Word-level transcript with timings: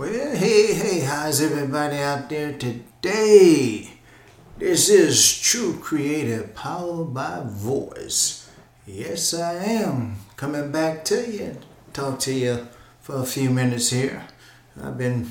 Well, 0.00 0.34
hey, 0.34 0.72
hey, 0.72 1.00
how's 1.00 1.42
everybody 1.42 1.98
out 1.98 2.30
there 2.30 2.56
today? 2.56 3.90
This 4.56 4.88
is 4.88 5.38
True 5.38 5.76
Creative 5.78 6.54
Powered 6.54 7.12
by 7.12 7.42
Voice. 7.44 8.48
Yes, 8.86 9.34
I 9.34 9.56
am 9.56 10.16
coming 10.36 10.72
back 10.72 11.04
to 11.12 11.30
you, 11.30 11.58
talk 11.92 12.18
to 12.20 12.32
you 12.32 12.66
for 13.02 13.16
a 13.16 13.26
few 13.26 13.50
minutes 13.50 13.90
here. 13.90 14.24
I've 14.82 14.96
been 14.96 15.28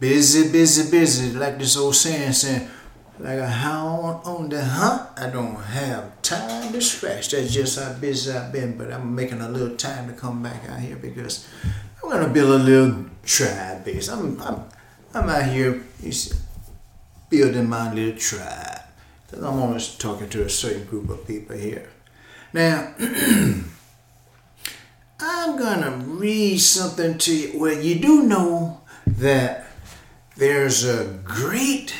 busy, 0.00 0.50
busy, 0.50 0.90
busy, 0.90 1.32
like 1.38 1.60
this 1.60 1.76
old 1.76 1.94
saying 1.94 2.32
saying, 2.32 2.68
like 3.20 3.38
a 3.38 3.46
hound 3.46 4.22
on 4.24 4.48
the 4.48 4.64
hunt. 4.64 5.08
I 5.16 5.30
don't 5.30 5.54
have 5.54 6.20
time 6.20 6.72
to 6.72 6.80
scratch. 6.80 7.30
That's 7.30 7.54
just 7.54 7.78
how 7.78 7.92
busy 7.92 8.32
I've 8.32 8.50
been, 8.50 8.76
but 8.76 8.92
I'm 8.92 9.14
making 9.14 9.40
a 9.40 9.48
little 9.48 9.76
time 9.76 10.08
to 10.08 10.14
come 10.14 10.42
back 10.42 10.68
out 10.68 10.80
here 10.80 10.96
because 10.96 11.46
I'm 12.02 12.10
gonna 12.10 12.28
build 12.28 12.60
a 12.60 12.64
little 12.64 13.06
tribe 13.26 13.84
base. 13.84 14.08
I'm 14.08 14.40
I'm 14.40 14.62
I'm 15.12 15.28
out 15.28 15.46
here 15.46 15.82
building 17.28 17.68
my 17.68 17.92
little 17.92 18.18
tribe. 18.18 18.80
Cause 19.30 19.42
I'm 19.42 19.60
always 19.60 19.96
talking 19.96 20.28
to 20.30 20.44
a 20.44 20.48
certain 20.48 20.84
group 20.84 21.10
of 21.10 21.26
people 21.26 21.56
here. 21.56 21.90
Now 22.52 22.94
I'm 25.20 25.58
gonna 25.58 25.96
read 26.06 26.58
something 26.58 27.18
to 27.18 27.34
you. 27.34 27.58
Well, 27.58 27.80
you 27.80 27.98
do 27.98 28.22
know 28.22 28.80
that 29.06 29.66
there's 30.36 30.84
a 30.84 31.18
great 31.24 31.94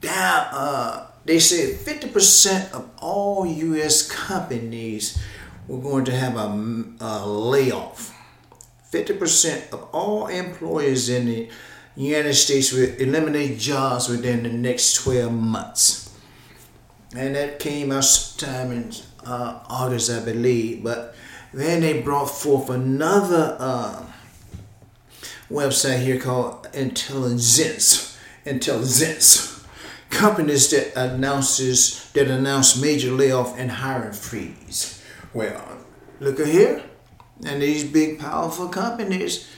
down. 0.00 0.46
Uh, 0.52 1.06
they 1.24 1.38
said 1.40 1.74
50% 1.80 2.72
of 2.72 2.88
all 2.98 3.46
U.S. 3.46 4.08
companies 4.08 5.20
were 5.66 5.80
going 5.80 6.04
to 6.04 6.12
have 6.12 6.36
a, 6.36 6.84
a 7.00 7.26
layoff. 7.26 8.15
50% 8.92 9.72
of 9.72 9.88
all 9.92 10.28
employers 10.28 11.08
in 11.08 11.26
the 11.26 11.48
United 11.96 12.34
States 12.34 12.72
will 12.72 12.94
eliminate 12.96 13.58
jobs 13.58 14.08
within 14.08 14.42
the 14.42 14.50
next 14.50 14.94
12 15.02 15.32
months. 15.32 16.14
And 17.14 17.34
that 17.34 17.58
came 17.58 17.90
out 17.90 18.04
sometime 18.04 18.72
in 18.72 18.92
uh, 19.24 19.60
August, 19.68 20.10
I 20.10 20.24
believe. 20.24 20.84
But 20.84 21.14
then 21.52 21.80
they 21.80 22.02
brought 22.02 22.26
forth 22.26 22.68
another 22.68 23.56
uh, 23.58 24.04
website 25.50 26.00
here 26.00 26.20
called 26.20 26.68
Intelligence. 26.74 28.18
Intelligence. 28.44 29.64
Companies 30.10 30.70
that 30.70 30.96
announces 30.96 32.10
that 32.12 32.28
announce 32.28 32.80
major 32.80 33.10
layoff 33.10 33.58
and 33.58 33.70
hiring 33.70 34.12
freeze. 34.12 35.02
Well, 35.34 35.78
look 36.20 36.38
at 36.40 36.46
here. 36.46 36.82
And 37.44 37.60
these 37.60 37.84
big 37.84 38.18
powerful 38.18 38.68
companies, 38.68 39.48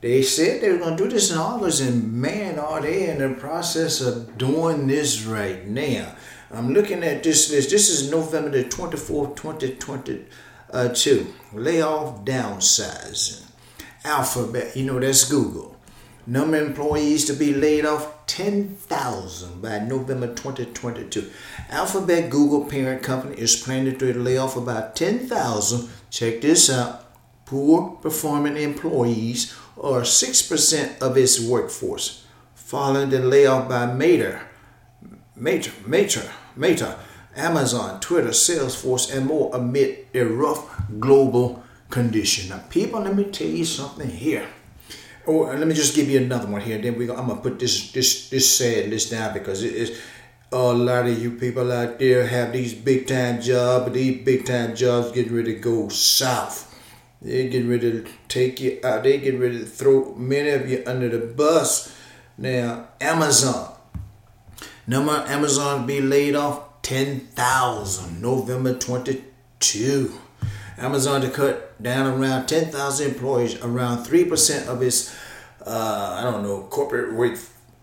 they 0.00 0.22
said 0.22 0.60
they 0.60 0.70
were 0.70 0.78
going 0.78 0.96
to 0.96 1.04
do 1.04 1.10
this 1.10 1.30
in 1.30 1.38
August, 1.38 1.80
and 1.80 2.12
man, 2.12 2.58
are 2.58 2.80
they 2.80 3.10
in 3.10 3.18
the 3.18 3.38
process 3.38 4.00
of 4.00 4.36
doing 4.38 4.86
this 4.86 5.24
right 5.24 5.66
now. 5.66 6.14
I'm 6.50 6.72
looking 6.72 7.02
at 7.04 7.22
this 7.22 7.50
list. 7.50 7.70
This 7.70 7.90
is 7.90 8.10
November 8.10 8.50
the 8.50 8.64
24th, 8.64 9.36
2022. 9.36 10.26
Uh, 10.72 10.94
Layoff 11.52 12.24
downsizing. 12.24 13.44
Alphabet, 14.04 14.76
you 14.76 14.84
know, 14.84 14.98
that's 14.98 15.28
Google. 15.28 15.76
Number 16.26 16.58
of 16.58 16.68
employees 16.68 17.24
to 17.26 17.32
be 17.32 17.54
laid 17.54 17.84
off 17.86 18.26
10,000 18.26 19.62
by 19.62 19.78
November 19.80 20.28
2022. 20.28 21.30
Alphabet 21.70 22.30
Google 22.30 22.66
parent 22.66 23.02
company 23.02 23.36
is 23.36 23.56
planning 23.56 23.98
to 23.98 24.18
lay 24.18 24.36
off 24.36 24.56
about 24.56 24.94
10,000. 24.94 25.88
Check 26.10 26.42
this 26.42 26.70
out 26.70 27.07
poor 27.48 27.96
performing 28.02 28.58
employees 28.58 29.56
or 29.74 30.02
6% 30.02 31.00
of 31.00 31.16
its 31.16 31.40
workforce, 31.40 32.26
following 32.54 33.08
the 33.08 33.20
layoff 33.20 33.66
by 33.66 33.86
Meta, 33.86 34.42
Meta, 35.34 35.70
Meta, 35.86 36.30
Meta, 36.56 36.98
Amazon, 37.34 38.00
Twitter, 38.00 38.30
Salesforce, 38.30 39.16
and 39.16 39.24
more 39.24 39.50
amid 39.54 40.08
a 40.12 40.24
rough 40.24 40.82
global 41.00 41.62
condition. 41.88 42.50
Now, 42.50 42.62
people, 42.68 43.00
let 43.00 43.16
me 43.16 43.24
tell 43.24 43.46
you 43.46 43.64
something 43.64 44.10
here. 44.10 44.46
Oh, 45.26 45.44
let 45.44 45.66
me 45.66 45.74
just 45.74 45.96
give 45.96 46.10
you 46.10 46.18
another 46.18 46.48
one 46.48 46.60
here. 46.60 46.76
Then 46.76 46.98
we, 46.98 47.06
go, 47.06 47.16
I'm 47.16 47.28
gonna 47.28 47.40
put 47.40 47.58
this 47.58 47.92
this 47.92 48.28
this 48.30 48.58
sad 48.58 48.90
list 48.90 49.10
down 49.10 49.32
because 49.34 49.62
it 49.62 49.74
is 49.74 49.98
a 50.50 50.56
lot 50.56 51.06
of 51.06 51.22
you 51.22 51.32
people 51.32 51.70
out 51.70 51.98
there 51.98 52.26
have 52.26 52.52
these 52.52 52.74
big 52.74 53.06
time 53.06 53.40
jobs, 53.40 53.84
but 53.84 53.94
these 53.94 54.24
big 54.24 54.46
time 54.46 54.74
jobs 54.74 55.12
getting 55.12 55.34
ready 55.34 55.54
to 55.54 55.60
go 55.60 55.88
south. 55.88 56.67
They 57.20 57.48
get 57.48 57.66
ready 57.66 57.90
to 57.90 58.06
take 58.28 58.60
you 58.60 58.80
out. 58.84 59.02
They 59.02 59.18
get 59.18 59.38
ready 59.38 59.58
to 59.58 59.64
throw 59.64 60.14
many 60.14 60.50
of 60.50 60.68
you 60.68 60.82
under 60.86 61.08
the 61.08 61.26
bus. 61.26 61.94
Now, 62.36 62.88
Amazon. 63.00 63.74
Number 64.86 65.24
Amazon 65.26 65.86
be 65.86 66.00
laid 66.00 66.34
off 66.34 66.82
10,000 66.82 68.22
November 68.22 68.78
22. 68.78 70.18
Amazon 70.78 71.20
to 71.22 71.30
cut 71.30 71.82
down 71.82 72.06
around 72.06 72.46
10,000 72.46 73.08
employees, 73.08 73.60
around 73.62 74.06
3% 74.06 74.68
of 74.68 74.80
its, 74.80 75.14
uh, 75.66 76.16
I 76.18 76.22
don't 76.22 76.42
know, 76.44 76.62
corporate 76.70 77.12
work, 77.14 77.38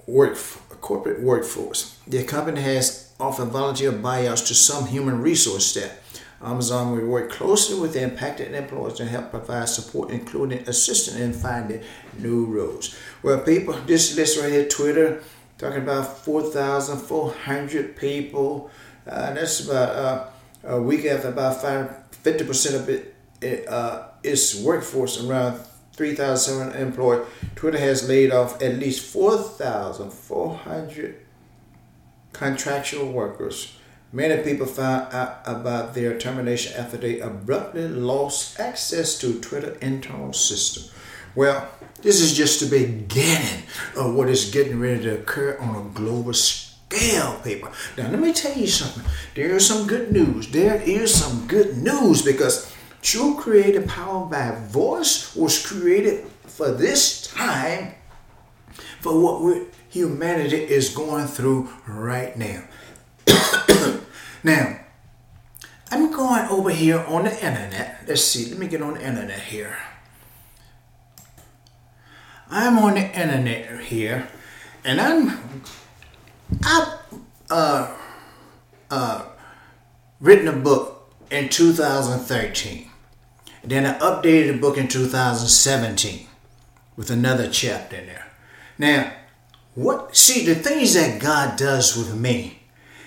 work 0.07 0.37
corporate 0.85 1.21
workforce. 1.21 1.97
The 2.07 2.23
company 2.23 2.61
has 2.61 3.11
offered 3.19 3.47
volunteer 3.47 3.91
buyouts 3.91 4.47
to 4.47 4.53
some 4.53 4.85
human 4.87 5.21
resource 5.21 5.65
staff. 5.65 6.04
Amazon 6.41 6.91
will 6.91 7.07
work 7.07 7.31
closely 7.31 7.79
with 7.79 7.95
impacted 7.95 8.53
employees 8.53 8.97
to 8.97 9.05
help 9.05 9.31
provide 9.31 9.69
support, 9.69 10.11
including 10.11 10.67
assistance 10.67 11.17
in 11.17 11.33
finding 11.33 11.81
new 12.19 12.45
roles. 12.45 12.95
Well, 13.23 13.39
people, 13.39 13.73
this 13.85 14.15
list 14.15 14.39
right 14.39 14.51
here, 14.51 14.67
Twitter, 14.67 15.23
talking 15.57 15.81
about 15.81 16.19
4,400 16.19 17.95
people. 17.95 18.69
Uh, 19.07 19.33
that's 19.33 19.65
about 19.65 19.95
uh, 19.95 20.27
a 20.65 20.81
week 20.81 21.05
after 21.05 21.29
about 21.29 21.61
five, 21.61 21.95
50% 22.23 22.75
of 22.75 22.89
it, 22.89 23.15
it 23.41 23.67
uh, 23.67 24.07
its 24.23 24.61
workforce, 24.61 25.23
around 25.23 25.59
3,700 25.93 26.79
employed. 26.79 27.25
Twitter 27.55 27.77
has 27.77 28.09
laid 28.09 28.31
off 28.31 28.61
at 28.61 28.75
least 28.75 29.05
4,400 29.13 31.15
contractual 32.33 33.11
workers. 33.11 33.77
Many 34.15 34.41
people 34.43 34.65
found 34.65 35.13
out 35.13 35.41
about 35.43 35.93
their 35.93 36.17
termination 36.17 36.71
after 36.77 36.95
they 36.95 37.19
abruptly 37.19 37.89
lost 37.89 38.57
access 38.57 39.19
to 39.19 39.41
Twitter 39.41 39.75
internal 39.81 40.31
system. 40.31 40.85
Well, 41.35 41.67
this 42.01 42.21
is 42.21 42.33
just 42.33 42.61
the 42.61 42.69
beginning 42.69 43.63
of 43.97 44.15
what 44.15 44.29
is 44.29 44.51
getting 44.51 44.79
ready 44.79 45.03
to 45.03 45.19
occur 45.19 45.57
on 45.59 45.75
a 45.75 45.89
global 45.93 46.33
scale, 46.33 47.41
people. 47.43 47.73
Now, 47.97 48.09
let 48.09 48.21
me 48.21 48.31
tell 48.31 48.57
you 48.57 48.67
something. 48.67 49.03
There 49.35 49.53
is 49.53 49.67
some 49.67 49.85
good 49.85 50.13
news. 50.13 50.47
There 50.47 50.81
is 50.81 51.13
some 51.13 51.45
good 51.47 51.75
news 51.79 52.21
because 52.21 52.73
True 53.01 53.35
Creative 53.37 53.85
Power 53.85 54.27
by 54.27 54.57
Voice 54.69 55.35
was 55.35 55.67
created 55.67 56.25
for 56.43 56.71
this 56.71 57.27
time, 57.27 57.95
for 59.01 59.19
what 59.19 59.67
humanity 59.89 60.63
is 60.63 60.95
going 60.95 61.27
through 61.27 61.67
right 61.85 62.37
now. 62.37 62.63
now, 64.45 64.79
I'm 65.89 66.11
going 66.11 66.47
over 66.49 66.69
here 66.69 66.99
on 66.99 67.23
the 67.23 67.33
internet. 67.33 68.03
Let's 68.07 68.23
see, 68.23 68.47
let 68.49 68.59
me 68.59 68.67
get 68.67 68.83
on 68.83 68.93
the 68.93 69.03
internet 69.03 69.39
here. 69.39 69.75
I'm 72.47 72.77
on 72.77 72.93
the 72.93 73.07
internet 73.07 73.85
here, 73.85 74.27
and 74.83 75.01
I'm 75.01 75.63
I've 76.63 76.99
uh, 77.49 77.97
uh, 78.91 79.25
written 80.19 80.47
a 80.47 80.53
book 80.53 81.11
in 81.31 81.49
2013. 81.49 82.91
Then 83.63 83.87
I 83.87 83.97
updated 83.97 84.53
the 84.53 84.57
book 84.59 84.77
in 84.77 84.87
2017 84.87 86.27
with 86.95 87.09
another 87.09 87.49
chapter 87.49 87.95
in 87.95 88.05
there. 88.05 88.27
Now, 88.77 89.11
what 89.73 90.15
see 90.15 90.45
the 90.45 90.53
things 90.53 90.93
that 90.93 91.19
God 91.19 91.57
does 91.57 91.97
with 91.97 92.15
me 92.15 92.54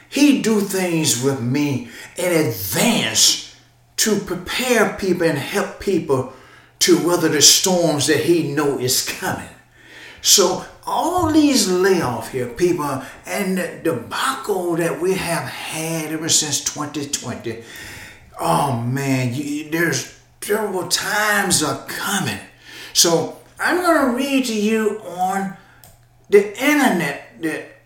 he 0.09 0.41
do 0.43 0.61
things 0.61 1.23
with 1.23 1.41
me 1.41 1.89
in 2.17 2.47
advance 2.47 3.57
to 3.97 4.19
prepare 4.21 4.95
people 4.95 5.27
and 5.27 5.39
help 5.39 5.81
people 5.81 6.33
to 6.81 7.07
weather 7.07 7.29
the 7.29 7.43
storms 7.43 8.07
that 8.07 8.25
he 8.25 8.53
know 8.53 8.79
is 8.79 9.05
coming. 9.07 9.49
So 10.21 10.65
all 10.87 11.31
these 11.31 11.71
layoff 11.71 12.33
here, 12.33 12.47
people, 12.47 13.03
and 13.27 13.59
the 13.59 13.81
debacle 13.83 14.77
that 14.77 15.01
we 15.01 15.15
have 15.15 15.45
had 15.45 16.13
ever 16.13 16.29
since 16.29 16.65
2020. 16.65 17.63
Oh 18.41 18.81
man, 18.81 19.35
you, 19.35 19.71
there's 19.71 20.19
terrible 20.41 20.89
times 20.89 21.63
are 21.63 21.85
coming. 21.87 22.39
So 22.93 23.39
I'm 23.61 23.83
gonna 23.83 24.15
read 24.15 24.47
to 24.47 24.55
you 24.55 25.01
on 25.01 25.57
the 26.31 26.51
internet 26.59 27.43
that 27.43 27.81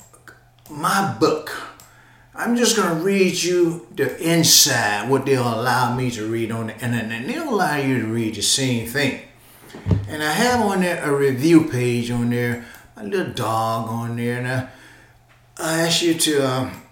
my 0.71 1.17
book 1.19 1.72
I'm 2.35 2.57
just 2.57 2.77
going 2.77 2.97
to 2.97 3.05
read 3.05 3.43
you 3.43 3.87
the 3.95 4.17
inside, 4.19 5.11
what 5.11 5.27
they'll 5.27 5.43
allow 5.43 5.95
me 5.95 6.11
to 6.13 6.27
read 6.27 6.51
on 6.51 6.69
the 6.69 6.75
internet. 6.75 7.21
And 7.21 7.29
they'll 7.29 7.51
allow 7.51 7.77
you 7.77 8.01
to 8.01 8.07
read 8.07 8.37
the 8.37 8.43
same 8.43 8.87
thing. 8.87 9.21
And 10.09 10.23
I 10.23 10.33
have 10.33 10.61
on 10.61 10.81
there 10.81 11.03
a 11.05 11.15
review 11.15 11.69
page 11.69 12.11
on 12.11 12.31
there, 12.31 12.65
a 12.97 13.05
little 13.05 13.33
dog 13.33 13.89
on 13.89 14.17
there, 14.17 14.39
and 14.39 14.49
I, 14.49 14.69
I 15.59 15.81
ask 15.83 16.03
you 16.03 16.15
to 16.15 16.47
um, 16.47 16.83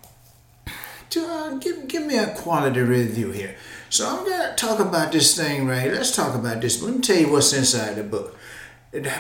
to 1.11 1.27
uh, 1.27 1.55
give 1.57 1.89
give 1.89 2.07
me 2.07 2.17
a 2.17 2.35
quality 2.35 2.81
review 2.81 3.31
here. 3.33 3.57
So 3.91 4.09
I'm 4.09 4.25
gonna 4.25 4.55
talk 4.57 4.81
about 4.81 5.13
this 5.13 5.37
thing 5.37 5.67
right 5.67 5.83
here. 5.83 5.93
Let's 5.93 6.15
talk 6.15 6.35
about 6.35 6.61
this. 6.61 6.83
Let 6.83 6.95
me 6.95 7.01
tell 7.01 7.17
you 7.17 7.31
what's 7.31 7.53
inside 7.53 7.97
the 7.97 8.05
book. 8.05 8.39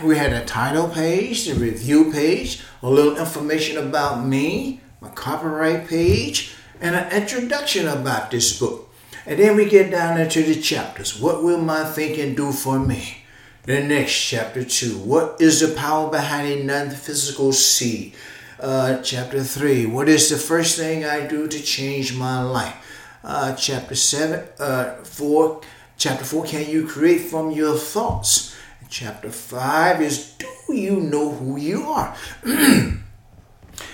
We 0.03 0.17
had 0.17 0.33
a 0.33 0.45
title 0.45 0.89
page, 0.89 1.47
the 1.47 1.55
review 1.55 2.11
page, 2.11 2.63
a 2.83 2.91
little 2.91 3.17
information 3.17 3.77
about 3.77 4.27
me, 4.27 4.81
my 5.01 5.09
copyright 5.11 5.89
page, 5.89 6.55
and 6.81 6.95
an 6.95 7.11
introduction 7.13 7.89
about 7.89 8.31
this 8.31 8.59
book. 8.59 8.89
And 9.27 9.39
then 9.39 9.57
we 9.57 9.67
get 9.67 9.91
down 9.91 10.21
into 10.21 10.43
the 10.43 10.61
chapters. 10.61 11.21
What 11.21 11.43
will 11.43 11.61
my 11.61 11.85
thinking 11.85 12.35
do 12.35 12.53
for 12.53 12.79
me? 12.79 13.25
The 13.65 13.83
next 13.83 14.15
chapter 14.15 14.65
two. 14.65 14.99
What 14.99 15.41
is 15.41 15.61
the 15.61 15.75
power 15.75 16.11
behind 16.11 16.49
a 16.49 16.65
non-physical 16.65 17.53
seed? 17.53 18.15
Uh, 18.59 19.01
chapter 19.03 19.43
three. 19.43 19.87
What 19.87 20.09
is 20.09 20.31
the 20.31 20.37
first 20.37 20.79
thing 20.79 21.05
I 21.05 21.27
do 21.27 21.47
to 21.47 21.61
change 21.63 22.17
my 22.17 22.43
life? 22.43 22.75
Uh, 23.23 23.55
chapter 23.55 23.95
seven. 23.95 24.47
Uh, 24.59 24.97
four. 25.05 25.61
Chapter 25.99 26.25
four. 26.25 26.45
Can 26.45 26.69
you 26.69 26.87
create 26.87 27.21
from 27.21 27.51
your 27.51 27.77
thoughts? 27.77 28.57
Chapter 28.89 29.31
five 29.31 30.01
is 30.01 30.33
Do 30.33 30.75
you 30.75 31.01
know 31.01 31.31
who 31.31 31.57
you 31.59 31.85
are? 31.85 32.17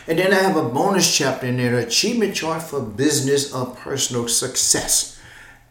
And 0.09 0.19
then 0.21 0.33
I 0.33 0.37
have 0.37 0.57
a 0.57 0.69
bonus 0.69 1.17
chapter 1.17 1.47
in 1.47 1.57
there, 1.57 1.79
achievement 1.79 2.37
chart 2.37 2.63
for 2.63 2.81
business 2.81 3.53
or 3.53 3.67
personal 3.67 4.29
success. 4.29 5.21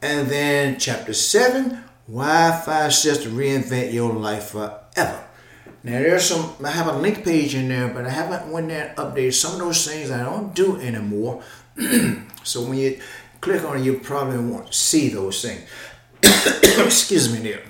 And 0.01 0.27
then 0.27 0.77
chapter 0.77 1.13
seven, 1.13 1.83
why 2.05 2.61
five 2.65 2.93
steps 2.93 3.23
to 3.23 3.29
reinvent 3.29 3.93
your 3.93 4.11
life 4.11 4.49
forever. 4.49 5.25
Now 5.83 5.99
there's 5.99 6.25
some 6.25 6.53
I 6.63 6.71
have 6.71 6.87
a 6.87 6.97
link 6.97 7.23
page 7.23 7.55
in 7.55 7.69
there, 7.69 7.87
but 7.87 8.05
I 8.05 8.09
haven't 8.09 8.51
went 8.51 8.67
there 8.67 8.89
and 8.89 8.97
updated 8.97 9.33
some 9.33 9.53
of 9.53 9.59
those 9.59 9.87
things 9.87 10.11
I 10.11 10.23
don't 10.23 10.53
do 10.53 10.77
anymore. 10.81 11.41
so 12.43 12.63
when 12.63 12.77
you 12.77 12.99
click 13.39 13.63
on 13.63 13.77
it, 13.77 13.83
you 13.83 13.99
probably 13.99 14.39
won't 14.39 14.73
see 14.73 15.09
those 15.09 15.41
things. 15.41 15.69
Excuse 16.85 17.31
me 17.31 17.39
there. 17.39 17.63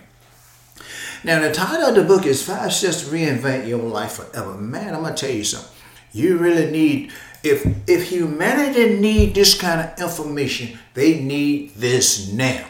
Now 1.23 1.41
the 1.41 1.53
title 1.53 1.89
of 1.89 1.95
the 1.95 2.03
book 2.03 2.25
is 2.25 2.41
Five 2.41 2.73
Steps 2.73 3.01
to 3.03 3.13
Reinvent 3.13 3.67
Your 3.67 3.83
Life 3.83 4.13
Forever. 4.13 4.55
Man, 4.55 4.95
I'm 4.95 5.03
gonna 5.03 5.15
tell 5.15 5.29
you 5.29 5.43
something. 5.43 5.74
You 6.15 6.37
really 6.37 6.71
need 6.71 7.11
if 7.43 7.67
if 7.91 8.07
humanity 8.07 8.95
need 8.95 9.35
this 9.35 9.51
kind 9.51 9.83
of 9.83 9.99
information, 9.99 10.79
they 10.95 11.19
need 11.19 11.75
this 11.75 12.31
now. 12.31 12.63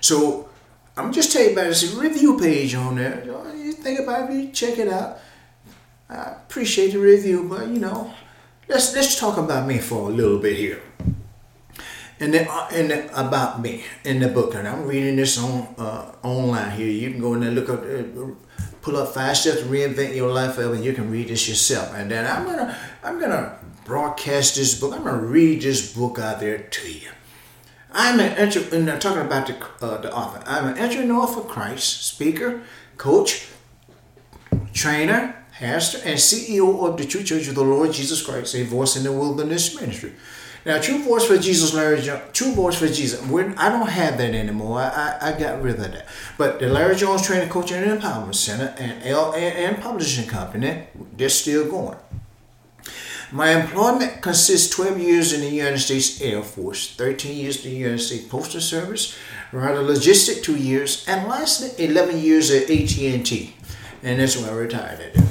So 0.00 0.48
I'm 0.96 1.12
just 1.12 1.32
tell 1.34 1.42
you 1.42 1.52
about 1.52 1.74
this 1.74 1.92
review 1.92 2.38
page 2.38 2.78
on 2.78 2.94
there. 2.94 3.26
You 3.58 3.72
think 3.72 3.98
about 3.98 4.30
it, 4.30 4.34
you 4.34 4.48
check 4.54 4.78
it 4.78 4.86
out. 4.86 5.18
I 6.08 6.38
appreciate 6.46 6.92
the 6.92 7.02
review, 7.02 7.50
but 7.50 7.66
you 7.66 7.82
know, 7.82 8.14
let's 8.68 8.94
let's 8.94 9.18
talk 9.18 9.36
about 9.36 9.66
me 9.66 9.78
for 9.78 10.08
a 10.08 10.14
little 10.14 10.38
bit 10.38 10.56
here. 10.56 10.80
And 12.20 12.34
then, 12.34 12.46
uh, 12.50 12.66
and 12.72 13.10
about 13.14 13.60
me 13.60 13.84
in 14.04 14.18
the 14.18 14.28
book, 14.28 14.54
and 14.54 14.66
I'm 14.66 14.86
reading 14.86 15.16
this 15.16 15.38
on 15.38 15.74
uh, 15.78 16.14
online 16.22 16.72
here. 16.78 16.86
You 16.86 17.10
can 17.10 17.20
go 17.20 17.34
in 17.34 17.40
there 17.40 17.50
look 17.50 17.68
up. 17.70 17.82
Uh, 17.82 18.47
pull 18.82 18.96
up 18.96 19.14
five 19.14 19.36
steps 19.36 19.60
to 19.60 19.64
reinvent 19.64 20.14
your 20.14 20.30
life 20.32 20.58
and 20.58 20.84
you 20.84 20.92
can 20.92 21.10
read 21.10 21.28
this 21.28 21.48
yourself. 21.48 21.94
And 21.94 22.10
then 22.10 22.26
i'm 22.26 22.44
gonna 22.44 22.76
i'm 23.02 23.20
gonna 23.20 23.58
broadcast 23.84 24.56
this 24.56 24.78
book. 24.78 24.92
I'm 24.92 25.04
gonna 25.04 25.16
read 25.18 25.62
this 25.62 25.94
book 25.94 26.18
out 26.18 26.40
there 26.40 26.58
to 26.58 26.92
you. 26.92 27.08
I'm 27.92 28.20
an 28.20 28.32
and 28.36 28.90
i'm 28.90 29.00
talking 29.00 29.22
about 29.22 29.46
the, 29.46 29.56
uh, 29.84 30.00
the 30.00 30.12
author. 30.12 30.42
I'm 30.46 30.66
an 30.68 30.78
entrepreneur 30.78 31.26
for 31.26 31.42
christ 31.42 32.06
speaker 32.06 32.62
coach 32.98 33.48
trainer 34.72 35.34
pastor 35.52 35.98
and 36.04 36.18
ceo 36.18 36.86
of 36.86 36.96
the 36.98 37.04
true 37.04 37.22
church 37.22 37.48
of 37.48 37.54
the 37.54 37.62
lord 37.62 37.92
jesus 37.92 38.24
christ 38.24 38.54
a 38.54 38.64
voice 38.64 38.96
in 38.96 39.04
the 39.04 39.12
wilderness 39.12 39.74
ministry 39.80 40.12
now, 40.64 40.80
True 40.80 41.02
Voice 41.02 41.24
for 41.24 41.38
Jesus, 41.38 41.72
Larry 41.72 42.00
Jones, 42.02 42.22
True 42.32 42.52
Voice 42.52 42.76
for 42.76 42.88
Jesus. 42.88 43.24
We're, 43.26 43.54
I 43.56 43.68
don't 43.68 43.88
have 43.88 44.18
that 44.18 44.34
anymore. 44.34 44.80
I, 44.80 45.18
I, 45.20 45.28
I, 45.28 45.38
got 45.38 45.62
rid 45.62 45.76
of 45.76 45.92
that. 45.92 46.06
But 46.36 46.58
the 46.58 46.68
Larry 46.68 46.96
Jones 46.96 47.22
Training, 47.26 47.48
Coaching, 47.48 47.76
and 47.78 48.00
Empowerment 48.00 48.34
Center 48.34 48.74
and 48.78 49.02
and, 49.02 49.80
Publishing 49.80 50.28
Company, 50.28 50.84
they're 51.16 51.28
still 51.28 51.70
going. 51.70 51.98
My 53.30 53.50
employment 53.50 54.22
consists 54.22 54.74
12 54.74 54.98
years 54.98 55.32
in 55.32 55.42
the 55.42 55.50
United 55.50 55.78
States 55.78 56.20
Air 56.20 56.42
Force, 56.42 56.94
13 56.96 57.36
years 57.36 57.64
in 57.64 57.70
the 57.70 57.76
United 57.76 57.98
States 57.98 58.26
Postal 58.26 58.60
Service, 58.60 59.16
Ryder 59.52 59.82
Logistic 59.82 60.42
two 60.42 60.56
years, 60.56 61.04
and 61.06 61.28
lastly 61.28 61.70
11 61.82 62.18
years 62.18 62.50
at 62.50 62.70
AT&T. 62.70 63.54
And 64.02 64.20
that's 64.20 64.36
when 64.36 64.48
I 64.48 64.52
retired 64.52 65.00
at. 65.00 65.27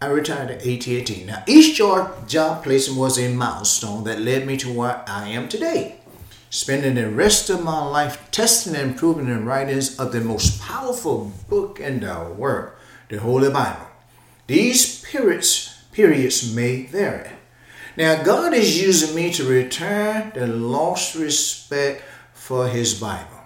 I 0.00 0.06
retired 0.06 0.50
at 0.50 0.64
AT&T. 0.64 1.24
Now, 1.26 1.42
each 1.48 1.76
job, 1.76 2.28
job 2.28 2.62
placement 2.62 3.00
was 3.00 3.18
a 3.18 3.34
milestone 3.34 4.04
that 4.04 4.20
led 4.20 4.46
me 4.46 4.56
to 4.58 4.72
where 4.72 5.02
I 5.08 5.28
am 5.30 5.48
today. 5.48 5.96
Spending 6.50 6.94
the 6.94 7.10
rest 7.10 7.50
of 7.50 7.64
my 7.64 7.84
life 7.84 8.30
testing 8.30 8.76
and 8.76 8.92
improving 8.92 9.26
the 9.26 9.40
writings 9.40 9.98
of 9.98 10.12
the 10.12 10.20
most 10.20 10.60
powerful 10.62 11.32
book 11.48 11.80
in 11.80 11.98
the 11.98 12.32
world, 12.36 12.74
the 13.08 13.18
Holy 13.18 13.50
Bible. 13.50 13.86
These 14.46 15.04
periods, 15.04 15.82
periods 15.90 16.54
may 16.54 16.86
vary. 16.86 17.30
Now, 17.96 18.22
God 18.22 18.54
is 18.54 18.80
using 18.80 19.16
me 19.16 19.32
to 19.32 19.44
return 19.44 20.30
the 20.32 20.46
lost 20.46 21.16
respect 21.16 22.04
for 22.32 22.68
His 22.68 22.94
Bible, 22.94 23.40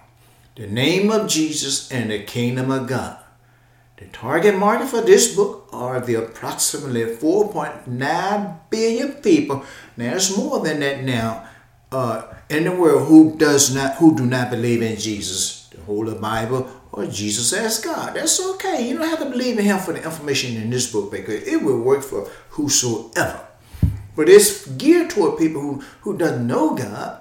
the 0.57 0.67
name 0.67 1.11
of 1.11 1.31
Jesus, 1.31 1.91
and 1.91 2.11
the 2.11 2.23
kingdom 2.23 2.71
of 2.71 2.87
God. 2.87 3.17
The 3.97 4.05
target 4.09 4.55
market 4.55 4.89
for 4.89 5.01
this 5.01 5.35
book 5.35 5.62
are 5.73 6.01
the 6.01 6.15
approximately 6.15 7.05
4.9 7.05 8.59
billion 8.71 9.13
people. 9.15 9.65
Now, 9.97 10.11
there's 10.11 10.37
more 10.37 10.61
than 10.61 10.81
that 10.81 11.03
now 11.03 11.49
uh, 11.91 12.23
in 12.49 12.65
the 12.65 12.73
world 12.73 13.09
who 13.09 13.37
does 13.37 13.75
not 13.75 13.97
who 13.97 14.17
do 14.17 14.27
not 14.27 14.51
believe 14.51 14.83
in 14.83 14.97
Jesus, 14.97 15.69
the 15.71 15.81
Holy 15.83 16.15
Bible, 16.15 16.69
or 16.93 17.07
Jesus 17.07 17.53
as 17.53 17.81
God. 17.81 18.15
That's 18.15 18.41
okay. 18.55 18.89
You 18.89 18.99
don't 18.99 19.09
have 19.09 19.21
to 19.21 19.31
believe 19.31 19.59
in 19.59 19.65
Him 19.65 19.79
for 19.79 19.93
the 19.93 20.03
information 20.03 20.57
in 20.57 20.71
this 20.71 20.91
book 20.93 21.11
because 21.11 21.43
it 21.47 21.63
will 21.63 21.81
work 21.81 22.03
for 22.03 22.29
whosoever. 22.51 23.41
But 24.15 24.29
it's 24.29 24.67
geared 24.67 25.11
toward 25.11 25.39
people 25.39 25.63
who, 25.63 25.85
who 26.03 26.19
doesn't 26.19 26.47
know 26.47 26.75
God 26.75 27.21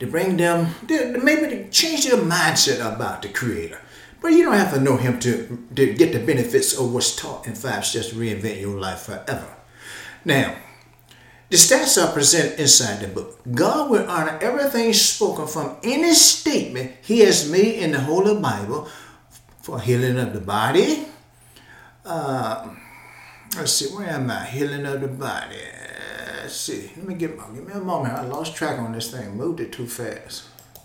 to 0.00 0.06
bring 0.06 0.36
them, 0.36 0.74
maybe 0.88 1.48
to 1.48 1.68
change 1.70 2.06
their 2.06 2.18
mindset 2.18 2.80
about 2.80 3.22
the 3.22 3.28
Creator. 3.28 3.78
But 4.22 4.32
you 4.32 4.44
don't 4.44 4.54
have 4.54 4.72
to 4.72 4.80
know 4.80 4.96
him 4.96 5.18
to, 5.20 5.66
to 5.74 5.94
get 5.94 6.12
the 6.12 6.20
benefits 6.20 6.78
of 6.78 6.94
what's 6.94 7.16
taught 7.16 7.48
in 7.48 7.56
five 7.56 7.84
steps 7.84 8.10
to 8.10 8.14
reinvent 8.14 8.60
your 8.60 8.78
life 8.78 9.00
forever. 9.00 9.56
Now, 10.24 10.54
the 11.50 11.56
stats 11.56 12.02
are 12.02 12.12
presented 12.12 12.60
inside 12.60 13.00
the 13.00 13.08
book. 13.08 13.40
God 13.50 13.90
will 13.90 14.08
honor 14.08 14.38
everything 14.40 14.92
spoken 14.92 15.48
from 15.48 15.76
any 15.82 16.14
statement 16.14 16.92
he 17.02 17.18
has 17.20 17.50
made 17.50 17.82
in 17.82 17.90
the 17.90 18.00
Holy 18.00 18.40
Bible 18.40 18.88
for 19.60 19.80
healing 19.80 20.18
of 20.18 20.32
the 20.32 20.40
body. 20.40 21.04
Uh, 22.04 22.74
let's 23.56 23.72
see, 23.72 23.94
where 23.94 24.08
am 24.08 24.30
I? 24.30 24.44
Healing 24.46 24.86
of 24.86 25.00
the 25.00 25.08
body. 25.08 25.58
Let's 26.40 26.56
see. 26.56 26.90
Let 26.96 27.06
me 27.06 27.14
get 27.14 27.36
give 27.36 27.66
me 27.66 27.72
a 27.72 27.80
moment. 27.80 28.14
I 28.14 28.22
lost 28.22 28.56
track 28.56 28.78
on 28.78 28.92
this 28.92 29.10
thing. 29.10 29.36
Moved 29.36 29.60
it 29.60 29.72
too 29.72 29.86
fast. 29.86 30.44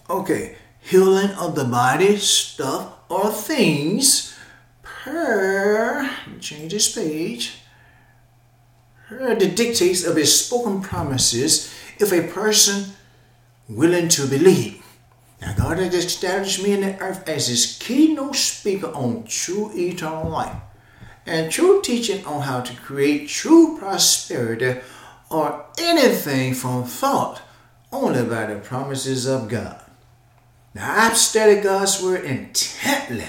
Okay, 0.10 0.56
healing 0.82 1.32
of 1.32 1.56
the 1.56 1.65
body, 1.65 2.17
stuff 2.17 2.97
or 3.09 3.31
things 3.31 4.37
per, 4.81 6.09
change 6.39 6.73
this 6.73 6.93
page, 6.93 7.59
per 9.07 9.35
the 9.35 9.47
dictates 9.47 10.05
of 10.05 10.15
his 10.15 10.45
spoken 10.45 10.81
promises 10.81 11.73
if 11.99 12.11
a 12.11 12.27
person 12.27 12.93
willing 13.69 14.07
to 14.09 14.27
believe. 14.27 14.83
Now, 15.41 15.53
God 15.53 15.77
has 15.77 15.93
established 15.93 16.63
me 16.63 16.73
in 16.73 16.81
the 16.81 16.99
earth 16.99 17.27
as 17.29 17.47
his 17.47 17.77
keynote 17.79 18.35
speaker 18.35 18.87
on 18.87 19.23
true 19.25 19.71
eternal 19.75 20.29
life 20.29 20.55
and 21.27 21.51
true 21.51 21.81
teaching 21.81 22.25
on 22.25 22.41
how 22.41 22.61
to 22.61 22.75
create 22.77 23.27
true 23.27 23.77
prosperity 23.77 24.79
or 25.29 25.65
anything 25.77 26.53
from 26.53 26.85
thought 26.85 27.41
only 27.91 28.23
by 28.23 28.45
the 28.47 28.59
promises 28.59 29.25
of 29.25 29.49
God. 29.49 29.87
Now 30.77 31.07
I've 31.07 31.17
studied 31.17 31.63
God's 31.63 32.03
word 32.03 32.24
intently, 32.24 33.25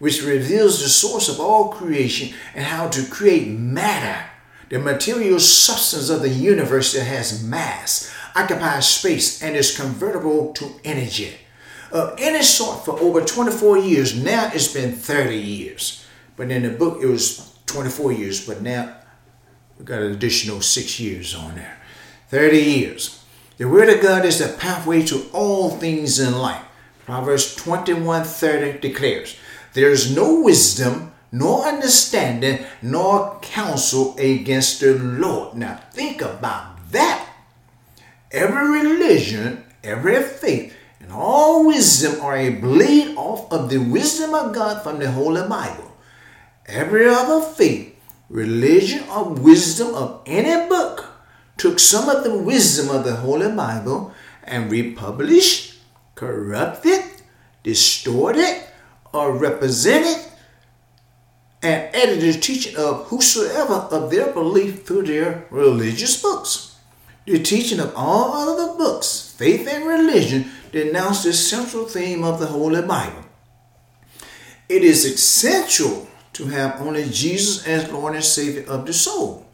which 0.00 0.22
reveals 0.22 0.82
the 0.82 0.88
source 0.90 1.30
of 1.30 1.40
all 1.40 1.70
creation 1.70 2.36
and 2.54 2.66
how 2.66 2.88
to 2.88 3.08
create 3.08 3.48
matter, 3.48 4.28
the 4.68 4.78
material 4.78 5.40
substance 5.40 6.10
of 6.10 6.20
the 6.20 6.28
universe 6.28 6.92
that 6.92 7.04
has 7.04 7.42
mass, 7.42 8.12
occupies 8.36 8.86
space, 8.86 9.42
and 9.42 9.56
is 9.56 9.74
convertible 9.74 10.52
to 10.52 10.72
energy. 10.84 11.38
Of 11.90 12.16
any 12.18 12.42
sort 12.42 12.84
for 12.84 13.00
over 13.00 13.22
24 13.22 13.78
years. 13.78 14.14
Now 14.14 14.50
it's 14.52 14.72
been 14.72 14.92
30 14.92 15.38
years. 15.38 16.06
But 16.36 16.50
in 16.50 16.64
the 16.64 16.70
book 16.70 17.02
it 17.02 17.06
was 17.06 17.58
24 17.64 18.12
years, 18.12 18.46
but 18.46 18.60
now 18.60 18.94
we've 19.78 19.86
got 19.86 20.02
an 20.02 20.12
additional 20.12 20.60
six 20.60 21.00
years 21.00 21.34
on 21.34 21.54
there. 21.54 21.78
30 22.28 22.58
years. 22.58 23.24
The 23.56 23.68
Word 23.68 23.88
of 23.88 24.02
God 24.02 24.26
is 24.26 24.38
the 24.38 24.54
pathway 24.58 25.02
to 25.06 25.30
all 25.32 25.70
things 25.70 26.20
in 26.20 26.36
life. 26.36 26.66
Proverbs 27.10 27.56
21:30 27.56 28.80
declares, 28.80 29.34
There 29.74 29.90
is 29.90 30.14
no 30.14 30.42
wisdom, 30.46 31.10
nor 31.32 31.66
understanding, 31.66 32.64
nor 32.82 33.40
counsel 33.42 34.14
against 34.16 34.78
the 34.78 34.94
Lord. 34.94 35.56
Now 35.56 35.80
think 35.92 36.22
about 36.22 36.78
that. 36.92 37.26
Every 38.30 38.86
religion, 38.86 39.64
every 39.82 40.22
faith, 40.22 40.72
and 41.00 41.10
all 41.10 41.66
wisdom 41.66 42.20
are 42.22 42.36
a 42.36 42.50
bleed 42.50 43.16
off 43.16 43.50
of 43.50 43.70
the 43.70 43.82
wisdom 43.82 44.32
of 44.32 44.54
God 44.54 44.84
from 44.84 45.00
the 45.00 45.10
Holy 45.10 45.42
Bible. 45.48 45.90
Every 46.66 47.08
other 47.08 47.42
faith, 47.42 47.90
religion, 48.28 49.02
or 49.10 49.34
wisdom 49.34 49.96
of 49.96 50.22
any 50.26 50.68
book 50.68 51.10
took 51.58 51.80
some 51.80 52.08
of 52.08 52.22
the 52.22 52.38
wisdom 52.38 52.88
of 52.94 53.02
the 53.02 53.16
Holy 53.16 53.50
Bible 53.50 54.14
and 54.44 54.70
republished, 54.70 55.69
corrupted, 56.20 57.02
distorted, 57.62 58.62
or 59.14 59.32
represented 59.32 60.22
and 61.62 61.94
added 61.94 62.20
the 62.20 62.38
teaching 62.38 62.76
of 62.76 63.06
whosoever 63.08 63.88
of 63.90 64.10
their 64.10 64.30
belief 64.32 64.86
through 64.86 65.04
their 65.04 65.46
religious 65.50 66.20
books. 66.20 66.76
The 67.24 67.38
teaching 67.42 67.80
of 67.80 67.94
all 67.96 68.32
other 68.34 68.76
books, 68.76 69.34
faith 69.38 69.66
and 69.66 69.86
religion, 69.86 70.50
denounce 70.72 71.24
the 71.24 71.32
central 71.32 71.86
theme 71.86 72.22
of 72.22 72.38
the 72.38 72.46
Holy 72.46 72.82
Bible. 72.82 73.24
It 74.68 74.84
is 74.84 75.06
essential 75.06 76.06
to 76.34 76.46
have 76.46 76.82
only 76.82 77.08
Jesus 77.08 77.66
as 77.66 77.90
Lord 77.90 78.14
and 78.14 78.24
Savior 78.24 78.64
of 78.68 78.84
the 78.84 78.92
soul. 78.92 79.46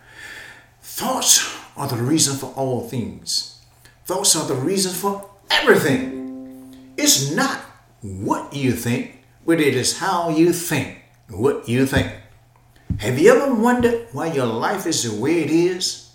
Thoughts 0.81 1.57
are 1.75 1.87
the 1.87 1.95
reason 1.95 2.37
for 2.37 2.53
all 2.55 2.87
things. 2.87 3.59
Thoughts 4.05 4.35
are 4.35 4.47
the 4.47 4.55
reason 4.55 4.91
for 4.93 5.27
everything. 5.49 6.75
It's 6.95 7.31
not 7.31 7.59
what 8.01 8.53
you 8.53 8.71
think, 8.71 9.23
but 9.45 9.59
it 9.59 9.73
is 9.75 9.97
how 9.97 10.29
you 10.29 10.53
think 10.53 10.99
what 11.27 11.67
you 11.67 11.85
think. 11.87 12.13
Have 12.97 13.17
you 13.17 13.31
ever 13.31 13.53
wondered 13.53 14.07
why 14.11 14.31
your 14.33 14.45
life 14.45 14.85
is 14.85 15.03
the 15.03 15.19
way 15.19 15.41
it 15.41 15.49
is? 15.49 16.11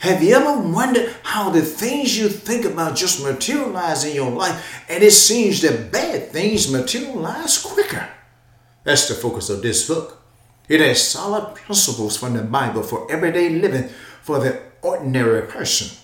Have 0.00 0.22
you 0.22 0.36
ever 0.36 0.60
wondered 0.60 1.14
how 1.22 1.50
the 1.50 1.62
things 1.62 2.18
you 2.18 2.28
think 2.28 2.64
about 2.64 2.94
just 2.94 3.24
materialize 3.24 4.04
in 4.04 4.14
your 4.14 4.30
life 4.30 4.84
and 4.88 5.02
it 5.02 5.12
seems 5.12 5.62
that 5.62 5.90
bad 5.90 6.30
things 6.30 6.70
materialize 6.70 7.58
quicker? 7.58 8.08
That's 8.86 9.08
the 9.08 9.16
focus 9.16 9.50
of 9.50 9.62
this 9.62 9.88
book. 9.88 10.22
It 10.68 10.80
has 10.80 11.02
solid 11.02 11.56
principles 11.56 12.16
from 12.16 12.34
the 12.34 12.42
Bible 12.42 12.84
for 12.84 13.10
everyday 13.10 13.48
living 13.48 13.88
for 14.22 14.38
the 14.38 14.62
ordinary 14.80 15.42
person. 15.42 15.98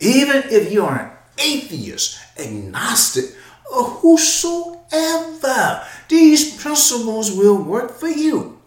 Even 0.00 0.42
if 0.46 0.72
you 0.72 0.82
are 0.82 0.98
an 0.98 1.10
atheist, 1.36 2.18
agnostic, 2.38 3.36
or 3.70 3.84
whosoever, 3.84 5.84
these 6.08 6.56
principles 6.56 7.36
will 7.36 7.62
work 7.62 7.92
for 7.92 8.08
you. 8.08 8.58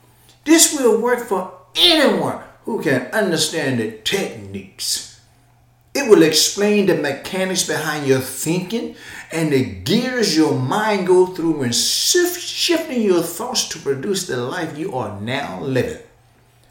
This 0.43 0.77
will 0.77 1.01
work 1.01 1.27
for 1.27 1.51
anyone 1.75 2.43
who 2.65 2.83
can 2.83 3.07
understand 3.07 3.79
the 3.79 3.97
techniques 4.03 5.14
it 5.95 6.09
will 6.09 6.23
explain 6.23 6.87
the 6.87 6.95
mechanics 6.95 7.63
behind 7.63 8.05
your 8.05 8.19
thinking 8.19 8.97
and 9.31 9.53
the 9.53 9.63
gears 9.63 10.35
your 10.35 10.53
mind 10.53 11.07
go 11.07 11.27
through 11.27 11.59
when 11.59 11.71
shift, 11.71 12.41
shifting 12.41 13.01
your 13.01 13.23
thoughts 13.23 13.69
to 13.69 13.79
produce 13.79 14.27
the 14.27 14.35
life 14.35 14.77
you 14.77 14.93
are 14.93 15.19
now 15.21 15.61
living. 15.61 16.03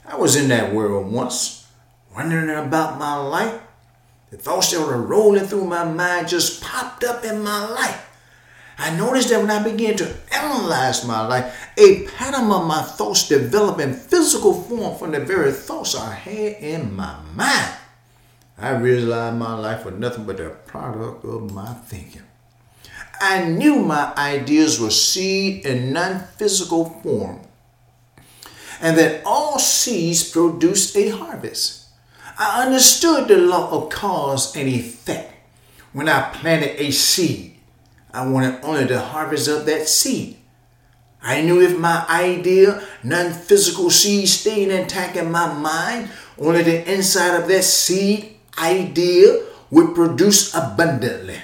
I 0.07 0.17
was 0.17 0.37
in 0.37 0.49
that 0.49 0.75
world 0.75 1.11
once, 1.11 1.67
wondering 2.15 2.51
about 2.51 2.99
my 2.99 3.17
life. 3.17 3.63
The 4.31 4.37
thoughts 4.37 4.73
that 4.73 4.87
were 4.87 5.01
rolling 5.01 5.47
through 5.47 5.65
my 5.65 5.85
mind 5.85 6.29
just 6.29 6.63
popped 6.63 7.03
up 7.03 7.25
in 7.25 7.43
my 7.43 7.67
life. 7.67 8.11
I 8.77 8.95
noticed 8.95 9.31
that 9.31 9.41
when 9.41 9.51
I 9.51 9.63
began 9.63 9.97
to 9.97 10.15
analyze 10.33 11.07
my 11.07 11.27
life, 11.27 11.71
a 11.79 12.07
pattern 12.09 12.51
of 12.51 12.67
my 12.67 12.83
thoughts 12.83 13.29
developed 13.29 13.81
in 13.81 13.95
physical 13.95 14.53
form 14.53 14.99
from 14.99 15.13
the 15.13 15.21
very 15.21 15.53
thoughts 15.53 15.95
I 15.95 16.13
had 16.13 16.63
in 16.63 16.95
my 16.95 17.17
mind. 17.35 17.79
I 18.57 18.71
realized 18.71 19.37
my 19.37 19.55
life 19.55 19.85
was 19.85 19.95
nothing 19.95 20.25
but 20.25 20.39
a 20.39 20.51
product 20.51 21.25
of 21.25 21.53
my 21.53 21.75
thinking. 21.75 22.23
I 23.21 23.45
knew 23.45 23.81
my 23.81 24.13
ideas 24.17 24.79
were 24.79 24.91
seed 24.91 25.65
in 25.67 25.93
non 25.93 26.21
physical 26.37 26.85
form, 27.03 27.41
and 28.81 28.97
that 28.97 29.23
all 29.25 29.59
seeds 29.59 30.31
produce 30.31 30.95
a 30.95 31.09
harvest. 31.11 31.87
I 32.39 32.65
understood 32.65 33.29
the 33.29 33.39
law 33.39 33.71
of 33.71 33.91
cause 33.91 34.57
and 34.57 34.69
effect. 34.69 35.33
When 35.93 36.09
I 36.09 36.31
planted 36.33 36.81
a 36.81 36.91
seed, 36.91 37.57
I 38.13 38.27
wanted 38.27 38.65
only 38.65 38.85
the 38.85 39.01
harvest 39.01 39.49
of 39.49 39.67
that 39.67 39.89
seed. 39.89 40.39
I 41.23 41.41
knew 41.41 41.61
if 41.61 41.79
my 41.79 42.05
idea, 42.09 42.83
non 43.03 43.33
physical 43.33 43.91
seed, 43.91 44.29
stayed 44.29 44.69
intact 44.69 45.17
in 45.17 45.31
my 45.31 45.53
mind, 45.53 46.11
only 46.39 46.63
the 46.63 46.93
inside 46.93 47.41
of 47.41 47.49
that 47.49 47.65
seed 47.65 48.34
idea 48.59 49.43
would 49.71 49.95
produce 49.95 50.55
abundantly. 50.55 51.41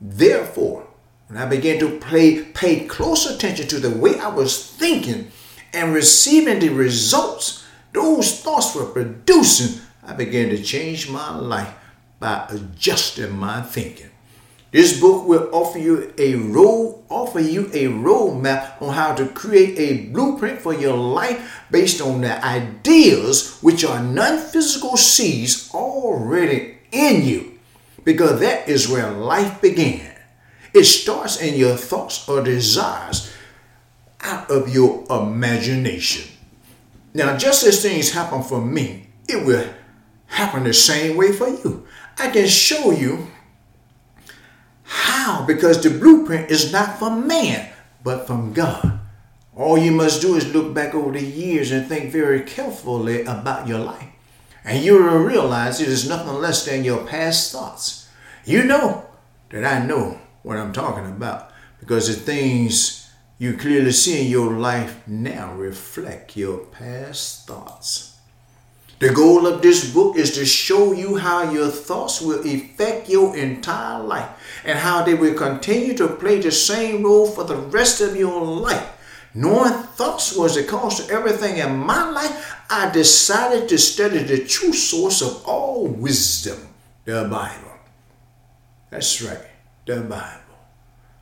Therefore, 0.00 0.86
when 1.26 1.38
I 1.38 1.46
began 1.46 1.78
to 1.80 1.98
pay, 1.98 2.42
pay 2.44 2.86
close 2.86 3.26
attention 3.26 3.66
to 3.68 3.78
the 3.80 3.90
way 3.90 4.18
I 4.18 4.28
was 4.28 4.66
thinking 4.66 5.30
and 5.72 5.92
receiving 5.92 6.60
the 6.60 6.70
results 6.70 7.64
those 7.92 8.40
thoughts 8.40 8.74
were 8.74 8.86
producing, 8.86 9.80
I 10.02 10.12
began 10.12 10.50
to 10.50 10.62
change 10.62 11.10
my 11.10 11.36
life 11.36 11.74
by 12.20 12.46
adjusting 12.50 13.36
my 13.36 13.62
thinking. 13.62 14.10
This 14.70 15.00
book 15.00 15.26
will 15.26 15.48
offer 15.52 15.78
you 15.78 16.12
a 16.18 16.34
road, 16.34 17.02
offer 17.08 17.40
you 17.40 17.66
a 17.72 17.86
roadmap 17.86 18.82
on 18.82 18.92
how 18.92 19.14
to 19.14 19.26
create 19.28 19.78
a 19.78 20.06
blueprint 20.12 20.60
for 20.60 20.74
your 20.74 20.96
life 20.96 21.62
based 21.70 22.02
on 22.02 22.20
the 22.20 22.44
ideas 22.44 23.58
which 23.62 23.82
are 23.82 24.02
non-physical 24.02 24.98
seeds 24.98 25.70
already 26.18 26.78
in 26.90 27.24
you. 27.24 27.58
Because 28.04 28.40
that 28.40 28.68
is 28.68 28.88
where 28.88 29.10
life 29.10 29.60
began. 29.60 30.14
It 30.74 30.84
starts 30.84 31.40
in 31.40 31.54
your 31.54 31.76
thoughts 31.76 32.28
or 32.28 32.42
desires 32.42 33.32
out 34.20 34.50
of 34.50 34.72
your 34.72 35.04
imagination. 35.10 36.30
Now, 37.14 37.36
just 37.36 37.64
as 37.64 37.82
things 37.82 38.12
happen 38.12 38.42
for 38.42 38.60
me, 38.60 39.08
it 39.28 39.44
will 39.44 39.68
happen 40.26 40.64
the 40.64 40.74
same 40.74 41.16
way 41.16 41.32
for 41.32 41.48
you. 41.48 41.86
I 42.18 42.30
can 42.30 42.46
show 42.46 42.90
you 42.90 43.28
how? 44.82 45.44
Because 45.44 45.82
the 45.82 45.90
blueprint 45.90 46.50
is 46.50 46.72
not 46.72 46.98
from 46.98 47.26
man, 47.26 47.70
but 48.02 48.26
from 48.26 48.52
God. 48.52 49.00
All 49.54 49.76
you 49.76 49.92
must 49.92 50.22
do 50.22 50.36
is 50.36 50.54
look 50.54 50.72
back 50.72 50.94
over 50.94 51.12
the 51.12 51.24
years 51.24 51.72
and 51.72 51.86
think 51.86 52.12
very 52.12 52.42
carefully 52.42 53.22
about 53.22 53.66
your 53.66 53.80
life. 53.80 54.08
And 54.68 54.84
you 54.84 55.02
will 55.02 55.20
realize 55.20 55.80
it 55.80 55.88
is 55.88 56.06
nothing 56.06 56.34
less 56.34 56.66
than 56.66 56.84
your 56.84 57.02
past 57.06 57.52
thoughts. 57.52 58.06
You 58.44 58.64
know 58.64 59.06
that 59.48 59.64
I 59.64 59.82
know 59.82 60.20
what 60.42 60.58
I'm 60.58 60.74
talking 60.74 61.06
about 61.06 61.50
because 61.80 62.06
the 62.06 62.12
things 62.12 63.10
you 63.38 63.56
clearly 63.56 63.92
see 63.92 64.26
in 64.26 64.30
your 64.30 64.52
life 64.52 65.00
now 65.06 65.54
reflect 65.54 66.36
your 66.36 66.58
past 66.66 67.46
thoughts. 67.46 68.18
The 68.98 69.08
goal 69.08 69.46
of 69.46 69.62
this 69.62 69.90
book 69.90 70.16
is 70.16 70.34
to 70.34 70.44
show 70.44 70.92
you 70.92 71.16
how 71.16 71.50
your 71.50 71.68
thoughts 71.68 72.20
will 72.20 72.40
affect 72.40 73.08
your 73.08 73.34
entire 73.34 74.02
life 74.02 74.28
and 74.66 74.78
how 74.78 75.02
they 75.02 75.14
will 75.14 75.34
continue 75.34 75.96
to 75.96 76.08
play 76.08 76.40
the 76.40 76.52
same 76.52 77.04
role 77.04 77.26
for 77.26 77.44
the 77.44 77.56
rest 77.56 78.02
of 78.02 78.16
your 78.16 78.44
life. 78.44 78.97
Knowing 79.38 79.72
thoughts 79.94 80.34
was 80.36 80.56
the 80.56 80.64
cause 80.64 81.06
to 81.06 81.12
everything 81.12 81.58
in 81.58 81.78
my 81.78 82.10
life, 82.10 82.56
I 82.68 82.90
decided 82.90 83.68
to 83.68 83.78
study 83.78 84.18
the 84.18 84.44
true 84.44 84.72
source 84.72 85.22
of 85.22 85.46
all 85.46 85.86
wisdom, 85.86 86.58
the 87.04 87.28
Bible. 87.30 87.70
That's 88.90 89.22
right, 89.22 89.46
the 89.86 90.00
Bible. 90.00 90.58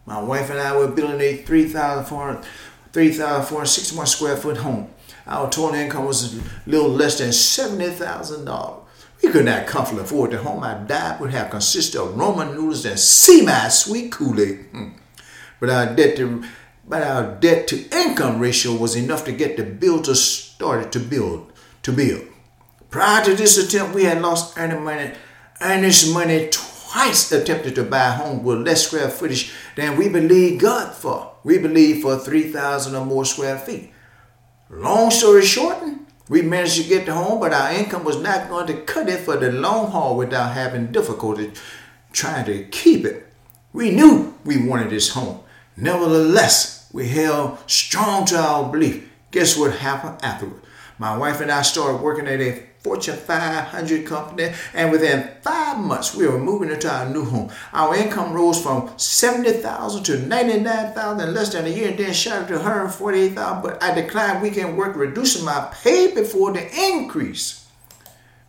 My 0.06 0.22
wife 0.22 0.48
and 0.48 0.58
I 0.58 0.74
were 0.74 0.88
building 0.88 1.20
a 1.20 1.36
3,461 1.36 4.06
square 4.06 4.38
foot 4.38 4.56
home. 4.56 4.88
Our 5.26 5.50
total 5.50 5.74
income 5.74 6.06
was 6.06 6.38
a 6.38 6.42
little 6.64 6.88
less 6.88 7.18
than 7.18 7.28
$70,000. 7.28 8.80
We 9.22 9.28
could 9.28 9.44
not 9.44 9.66
comfortably 9.66 10.04
afford 10.04 10.30
the 10.30 10.38
home. 10.38 10.64
Our 10.64 10.82
diet 10.86 11.20
would 11.20 11.32
have 11.32 11.50
consisted 11.50 12.00
of 12.00 12.14
Ramen 12.14 12.54
noodles 12.54 12.86
and 12.86 12.98
semi-sweet 12.98 14.10
Kool-Aid. 14.10 14.68
Hmm. 14.72 14.92
But 15.60 15.68
our 15.68 15.94
debt 15.94 16.16
to 16.16 16.42
but 16.88 17.02
our 17.02 17.34
debt 17.36 17.66
to 17.68 17.88
income 17.90 18.38
ratio 18.38 18.74
was 18.74 18.94
enough 18.96 19.24
to 19.24 19.32
get 19.32 19.56
the 19.56 19.64
builder 19.64 20.14
started 20.14 20.92
to 20.92 21.00
build 21.00 21.52
to 21.82 21.92
build. 21.92 22.26
Prior 22.90 23.24
to 23.24 23.34
this 23.34 23.58
attempt, 23.58 23.94
we 23.94 24.04
had 24.04 24.22
lost 24.22 24.58
earning 24.58 24.84
money, 24.84 25.12
earnest 25.60 26.12
money 26.12 26.48
twice 26.50 27.30
attempted 27.32 27.74
to 27.74 27.84
buy 27.84 28.06
a 28.06 28.12
home 28.12 28.42
with 28.42 28.66
less 28.66 28.86
square 28.86 29.08
footage 29.08 29.52
than 29.74 29.96
we 29.96 30.08
believe 30.08 30.60
God 30.60 30.94
for. 30.94 31.32
We 31.44 31.58
believe 31.58 32.02
for 32.02 32.18
3,000 32.18 32.94
or 32.94 33.04
more 33.04 33.24
square 33.24 33.58
feet. 33.58 33.92
Long 34.70 35.10
story 35.10 35.44
short, 35.44 35.78
we 36.28 36.42
managed 36.42 36.82
to 36.82 36.88
get 36.88 37.06
the 37.06 37.14
home, 37.14 37.38
but 37.38 37.52
our 37.52 37.72
income 37.72 38.02
was 38.02 38.20
not 38.20 38.48
going 38.48 38.66
to 38.66 38.82
cut 38.82 39.08
it 39.08 39.20
for 39.20 39.36
the 39.36 39.52
long 39.52 39.90
haul 39.90 40.16
without 40.16 40.54
having 40.54 40.90
difficulty 40.90 41.52
trying 42.12 42.46
to 42.46 42.64
keep 42.64 43.04
it. 43.04 43.26
We 43.72 43.90
knew 43.90 44.34
we 44.44 44.66
wanted 44.66 44.90
this 44.90 45.10
home. 45.10 45.40
Nevertheless, 45.76 46.75
we 46.92 47.08
held 47.08 47.58
strong 47.68 48.24
to 48.26 48.36
our 48.36 48.70
belief. 48.70 49.08
Guess 49.30 49.56
what 49.56 49.78
happened 49.78 50.18
afterward? 50.22 50.62
My 50.98 51.16
wife 51.16 51.40
and 51.40 51.50
I 51.50 51.62
started 51.62 52.00
working 52.02 52.26
at 52.26 52.40
a 52.40 52.62
Fortune 52.80 53.16
500 53.16 54.06
company, 54.06 54.52
and 54.72 54.92
within 54.92 55.28
five 55.42 55.78
months, 55.78 56.14
we 56.14 56.26
were 56.26 56.38
moving 56.38 56.70
into 56.70 56.88
our 56.88 57.08
new 57.10 57.24
home. 57.24 57.50
Our 57.72 57.96
income 57.96 58.32
rose 58.32 58.62
from 58.62 58.90
70,000 58.96 60.04
to 60.04 60.18
99,000 60.20 61.28
in 61.28 61.34
less 61.34 61.52
than 61.52 61.66
a 61.66 61.68
year, 61.68 61.90
and 61.90 61.98
then 61.98 62.12
shot 62.12 62.46
to 62.46 62.54
148,000. 62.54 63.62
But 63.62 63.82
I 63.82 63.92
declined 63.92 64.40
weekend 64.40 64.78
work, 64.78 64.94
reducing 64.94 65.44
my 65.44 65.68
pay 65.82 66.14
before 66.14 66.52
the 66.52 66.64
increase 66.92 67.66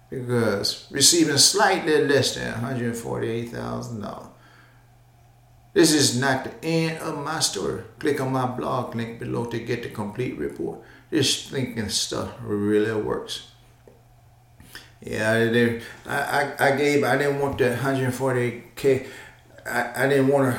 because 0.09 0.87
receiving 0.91 1.37
slightly 1.37 2.05
less 2.05 2.35
than 2.35 2.53
$148,000. 2.53 4.27
This 5.77 5.93
is 5.93 6.19
not 6.19 6.43
the 6.43 6.65
end 6.65 6.97
of 7.05 7.23
my 7.23 7.39
story. 7.39 7.83
Click 7.99 8.19
on 8.19 8.33
my 8.33 8.47
blog 8.47 8.95
link 8.95 9.19
below 9.19 9.45
to 9.45 9.59
get 9.59 9.83
the 9.83 9.89
complete 9.89 10.35
report. 10.35 10.79
This 11.11 11.45
thinking 11.51 11.89
stuff 11.89 12.33
really 12.41 12.99
works. 12.99 13.45
Yeah, 15.01 15.33
I. 15.37 15.81
I, 16.07 16.53
I, 16.57 16.75
gave. 16.75 17.03
I 17.03 17.15
didn't 17.15 17.39
want 17.39 17.59
the 17.59 17.77
140k. 17.77 19.05
I, 19.67 20.05
I 20.05 20.09
didn't 20.09 20.29
want 20.29 20.57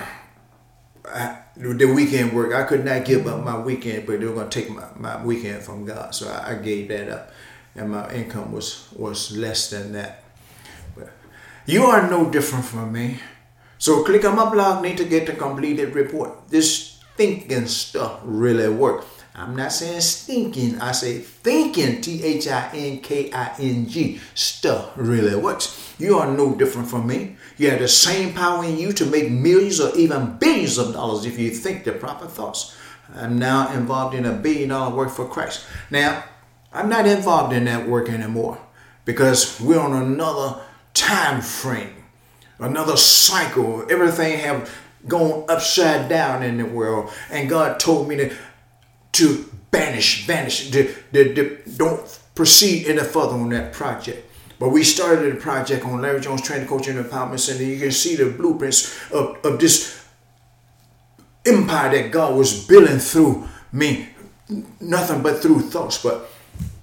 to. 1.02 1.42
The 1.57 1.92
weekend 1.92 2.33
work. 2.33 2.54
I 2.54 2.62
could 2.62 2.85
not 2.85 3.04
give 3.04 3.26
up 3.26 3.44
my 3.44 3.59
weekend, 3.59 4.07
but 4.07 4.20
they 4.20 4.26
were 4.26 4.37
gonna 4.37 4.48
take 4.48 4.70
my, 4.70 4.87
my 4.94 5.24
weekend 5.24 5.64
from 5.64 5.85
God, 5.85 6.14
so 6.14 6.31
I, 6.31 6.52
I 6.52 6.54
gave 6.62 6.87
that 6.90 7.09
up, 7.09 7.33
and 7.74 7.90
my 7.90 8.09
income 8.14 8.52
was 8.52 8.87
was 8.94 9.37
less 9.37 9.68
than 9.70 9.94
that. 9.94 10.22
But 10.94 11.11
you 11.66 11.87
are 11.87 12.09
no 12.09 12.31
different 12.31 12.66
from 12.66 12.92
me. 12.92 13.18
So 13.79 14.05
click 14.05 14.25
on 14.25 14.37
my 14.37 14.51
blog. 14.51 14.83
Need 14.83 14.99
to 14.99 15.05
get 15.05 15.27
the 15.27 15.33
completed 15.33 15.95
report. 15.95 16.49
This 16.49 16.99
thinking 17.17 17.67
stuff 17.67 18.21
really 18.25 18.69
works. 18.69 19.07
I'm 19.38 19.55
not 19.55 19.71
saying 19.71 20.01
stinking, 20.01 20.81
I 20.81 20.91
say 20.91 21.19
thinking, 21.19 22.01
T 22.01 22.25
H 22.25 22.49
I 22.49 22.71
N 22.75 22.99
K 22.99 23.31
I 23.33 23.55
N 23.61 23.87
G. 23.87 24.21
Stuff 24.35 24.91
really 24.97 25.37
works. 25.37 25.95
You 25.97 26.19
are 26.19 26.29
no 26.29 26.57
different 26.57 26.88
from 26.88 27.07
me. 27.07 27.37
You 27.57 27.71
have 27.71 27.79
the 27.79 27.87
same 27.87 28.35
power 28.35 28.64
in 28.64 28.77
you 28.77 28.93
to 28.95 29.07
make 29.07 29.31
millions 29.31 29.81
or 29.81 29.97
even 29.97 30.38
billions 30.38 30.77
of 30.77 30.93
dollars 30.93 31.25
if 31.25 31.38
you 31.38 31.51
think 31.51 31.85
the 31.85 31.93
proper 31.93 32.27
thoughts. 32.27 32.77
I'm 33.14 33.38
now 33.38 33.73
involved 33.73 34.17
in 34.17 34.27
a 34.27 34.33
billion 34.33 34.71
dollar 34.71 34.95
work 34.95 35.11
for 35.11 35.29
Christ. 35.29 35.64
Now, 35.88 36.25
I'm 36.73 36.88
not 36.88 37.07
involved 37.07 37.55
in 37.55 37.64
that 37.67 37.88
work 37.88 38.09
anymore 38.09 38.59
because 39.05 39.61
we're 39.61 39.81
on 39.81 39.95
another 39.95 40.61
time 40.95 41.43
frame, 41.43 41.97
another 42.59 42.97
cycle. 42.97 43.87
Everything 43.90 44.38
have 44.38 44.71
gone 45.07 45.44
upside 45.49 46.09
down 46.09 46.42
in 46.42 46.59
the 46.59 46.66
world. 46.66 47.11
And 47.31 47.49
God 47.49 47.79
told 47.81 48.09
me 48.09 48.16
to 48.16 48.37
to 49.12 49.51
banish, 49.71 50.27
vanish, 50.27 50.71
to, 50.71 50.94
to, 51.12 51.35
to, 51.35 51.59
don't 51.77 52.21
proceed 52.35 52.87
any 52.87 53.03
further 53.03 53.35
on 53.35 53.49
that 53.51 53.73
project. 53.73 54.31
But 54.59 54.71
we 54.71 54.85
started 54.85 55.33
a 55.33 55.37
project 55.37 55.85
on 55.85 56.01
Larry 56.01 56.21
Jones 56.21 56.42
Training 56.42 56.68
Coaching 56.68 56.97
Empowerment 56.97 57.40
Center. 57.40 57.64
You 57.64 57.79
can 57.79 57.90
see 57.90 58.16
the 58.16 58.31
blueprints 58.31 59.11
of, 59.11 59.44
of 59.44 59.59
this 59.59 60.05
empire 61.47 61.90
that 61.90 62.11
God 62.11 62.37
was 62.37 62.66
building 62.66 62.99
through 62.99 63.49
me. 63.73 64.09
Nothing 64.81 65.23
but 65.23 65.40
through 65.40 65.61
thoughts. 65.61 66.03
But 66.03 66.29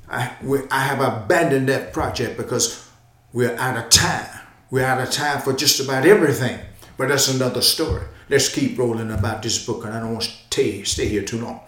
I, 0.10 0.32
I 0.72 0.80
have 0.82 1.02
abandoned 1.02 1.70
that 1.70 1.92
project 1.94 2.38
because 2.38 2.90
we're 3.34 3.56
out 3.58 3.78
of 3.78 3.90
time. 3.90 4.42
We're 4.72 4.86
out 4.86 5.02
of 5.02 5.12
time 5.12 5.42
for 5.42 5.54
just 5.54 5.80
about 5.80 6.06
everything. 6.06 6.60
But 6.98 7.10
that's 7.10 7.28
another 7.28 7.62
story. 7.62 8.04
Let's 8.30 8.50
keep 8.54 8.78
rolling 8.78 9.12
about 9.12 9.44
this 9.44 9.64
book, 9.66 9.86
and 9.86 9.94
I 9.94 10.00
don't 10.00 10.14
want 10.14 10.24
to 10.50 10.86
stay, 10.86 11.08
here 11.08 11.24
too 11.24 11.40
long. 11.40 11.60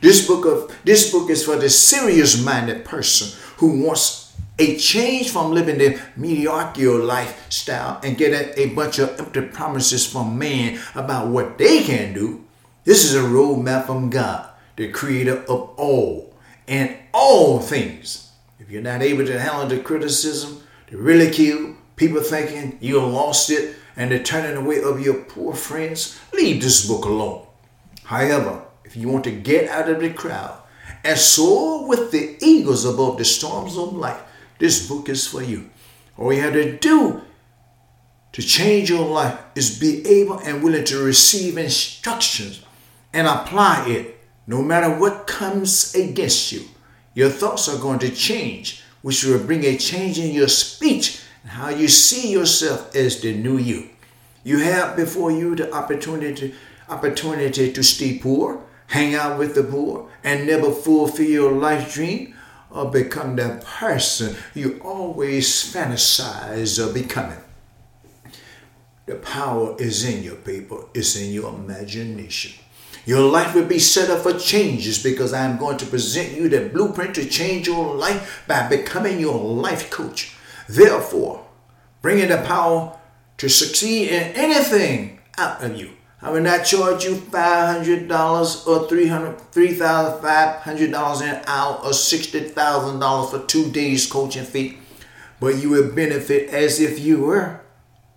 This 0.00 0.26
book 0.26 0.46
of 0.46 0.76
this 0.84 1.10
book 1.10 1.30
is 1.30 1.44
for 1.44 1.56
the 1.56 1.68
serious-minded 1.68 2.84
person 2.84 3.38
who 3.56 3.84
wants 3.84 4.34
a 4.58 4.76
change 4.76 5.30
from 5.30 5.52
living 5.52 5.78
the 5.78 6.00
mediocre 6.16 6.98
lifestyle 6.98 8.00
and 8.02 8.16
getting 8.16 8.48
a, 8.56 8.68
a 8.68 8.74
bunch 8.74 8.98
of 8.98 9.18
empty 9.18 9.42
promises 9.42 10.10
from 10.10 10.38
man 10.38 10.78
about 10.94 11.28
what 11.28 11.58
they 11.58 11.82
can 11.82 12.14
do. 12.14 12.44
This 12.84 13.04
is 13.04 13.14
a 13.14 13.20
roadmap 13.20 13.86
from 13.86 14.08
God, 14.08 14.48
the 14.76 14.90
creator 14.90 15.42
of 15.42 15.74
all 15.76 16.34
and 16.68 16.96
all 17.12 17.60
things. 17.60 18.30
If 18.58 18.70
you're 18.70 18.82
not 18.82 19.02
able 19.02 19.26
to 19.26 19.38
handle 19.38 19.66
the 19.66 19.82
criticism, 19.82 20.62
the 20.90 20.96
ridicule, 20.96 21.75
people 21.96 22.20
thinking 22.20 22.78
you 22.80 23.00
lost 23.00 23.50
it, 23.50 23.76
and 23.96 24.10
they're 24.10 24.22
turning 24.22 24.56
away 24.56 24.82
of 24.82 25.00
your 25.00 25.14
poor 25.24 25.54
friends, 25.54 26.20
leave 26.32 26.62
this 26.62 26.86
book 26.86 27.04
alone. 27.04 27.46
However, 28.04 28.62
if 28.84 28.94
you 28.94 29.08
want 29.08 29.24
to 29.24 29.32
get 29.32 29.68
out 29.68 29.88
of 29.88 30.00
the 30.00 30.10
crowd 30.10 30.60
and 31.02 31.18
soar 31.18 31.88
with 31.88 32.12
the 32.12 32.36
eagles 32.40 32.84
above 32.84 33.18
the 33.18 33.24
storms 33.24 33.76
of 33.76 33.94
life, 33.94 34.20
this 34.58 34.86
book 34.86 35.08
is 35.08 35.26
for 35.26 35.42
you. 35.42 35.70
All 36.16 36.32
you 36.32 36.42
have 36.42 36.52
to 36.52 36.76
do 36.78 37.22
to 38.32 38.42
change 38.42 38.90
your 38.90 39.06
life 39.06 39.38
is 39.54 39.78
be 39.78 40.06
able 40.06 40.38
and 40.40 40.62
willing 40.62 40.84
to 40.84 41.02
receive 41.02 41.56
instructions 41.56 42.62
and 43.12 43.26
apply 43.26 43.88
it 43.88 44.18
no 44.46 44.62
matter 44.62 44.98
what 44.98 45.26
comes 45.26 45.94
against 45.94 46.52
you. 46.52 46.62
Your 47.14 47.30
thoughts 47.30 47.68
are 47.68 47.78
going 47.78 47.98
to 48.00 48.10
change, 48.10 48.82
which 49.02 49.24
will 49.24 49.42
bring 49.42 49.64
a 49.64 49.78
change 49.78 50.18
in 50.18 50.32
your 50.32 50.48
speech 50.48 51.15
how 51.56 51.70
you 51.70 51.88
see 51.88 52.30
yourself 52.30 52.94
as 52.94 53.22
the 53.22 53.34
new 53.34 53.56
you. 53.56 53.88
You 54.44 54.58
have 54.58 54.94
before 54.94 55.32
you 55.32 55.54
the 55.56 55.72
opportunity 55.72 56.54
opportunity 56.88 57.72
to 57.72 57.82
stay 57.82 58.18
poor, 58.18 58.62
hang 58.88 59.14
out 59.14 59.38
with 59.38 59.54
the 59.54 59.64
poor, 59.64 60.08
and 60.22 60.46
never 60.46 60.70
fulfill 60.70 61.28
your 61.28 61.52
life 61.52 61.94
dream, 61.94 62.34
or 62.70 62.90
become 62.90 63.36
that 63.36 63.64
person 63.64 64.36
you 64.54 64.78
always 64.84 65.48
fantasize 65.48 66.78
of 66.78 66.92
becoming. 66.92 67.38
The 69.06 69.14
power 69.16 69.74
is 69.78 70.04
in 70.04 70.22
your 70.22 70.36
people, 70.36 70.90
it's 70.92 71.16
in 71.16 71.32
your 71.32 71.54
imagination. 71.54 72.52
Your 73.06 73.22
life 73.22 73.54
will 73.54 73.66
be 73.66 73.78
set 73.78 74.10
up 74.10 74.24
for 74.24 74.38
changes 74.38 75.02
because 75.02 75.32
I 75.32 75.44
am 75.46 75.56
going 75.56 75.78
to 75.78 75.86
present 75.86 76.36
you 76.36 76.50
the 76.50 76.68
blueprint 76.68 77.14
to 77.14 77.24
change 77.24 77.66
your 77.66 77.94
life 77.94 78.44
by 78.46 78.68
becoming 78.68 79.18
your 79.18 79.38
life 79.38 79.90
coach. 79.90 80.36
Therefore, 80.68 81.45
bringing 82.06 82.28
the 82.28 82.38
power 82.46 82.96
to 83.36 83.48
succeed 83.48 84.10
in 84.10 84.22
anything 84.36 85.18
out 85.38 85.64
of 85.64 85.76
you 85.76 85.90
I 86.22 86.30
will 86.30 86.40
not 86.40 86.64
charge 86.64 87.04
you 87.04 87.16
$500 87.16 88.66
or 88.66 88.88
$3,500 88.88 91.22
an 91.22 91.44
hour 91.46 91.74
or 91.84 91.90
$60,000 91.90 93.30
for 93.30 93.38
two 93.46 93.70
days 93.70 94.06
coaching 94.06 94.44
fee, 94.44 94.78
but 95.40 95.56
you 95.56 95.68
will 95.68 95.92
benefit 95.92 96.48
as 96.50 96.80
if 96.80 96.98
you 96.98 97.20
were. 97.20 97.60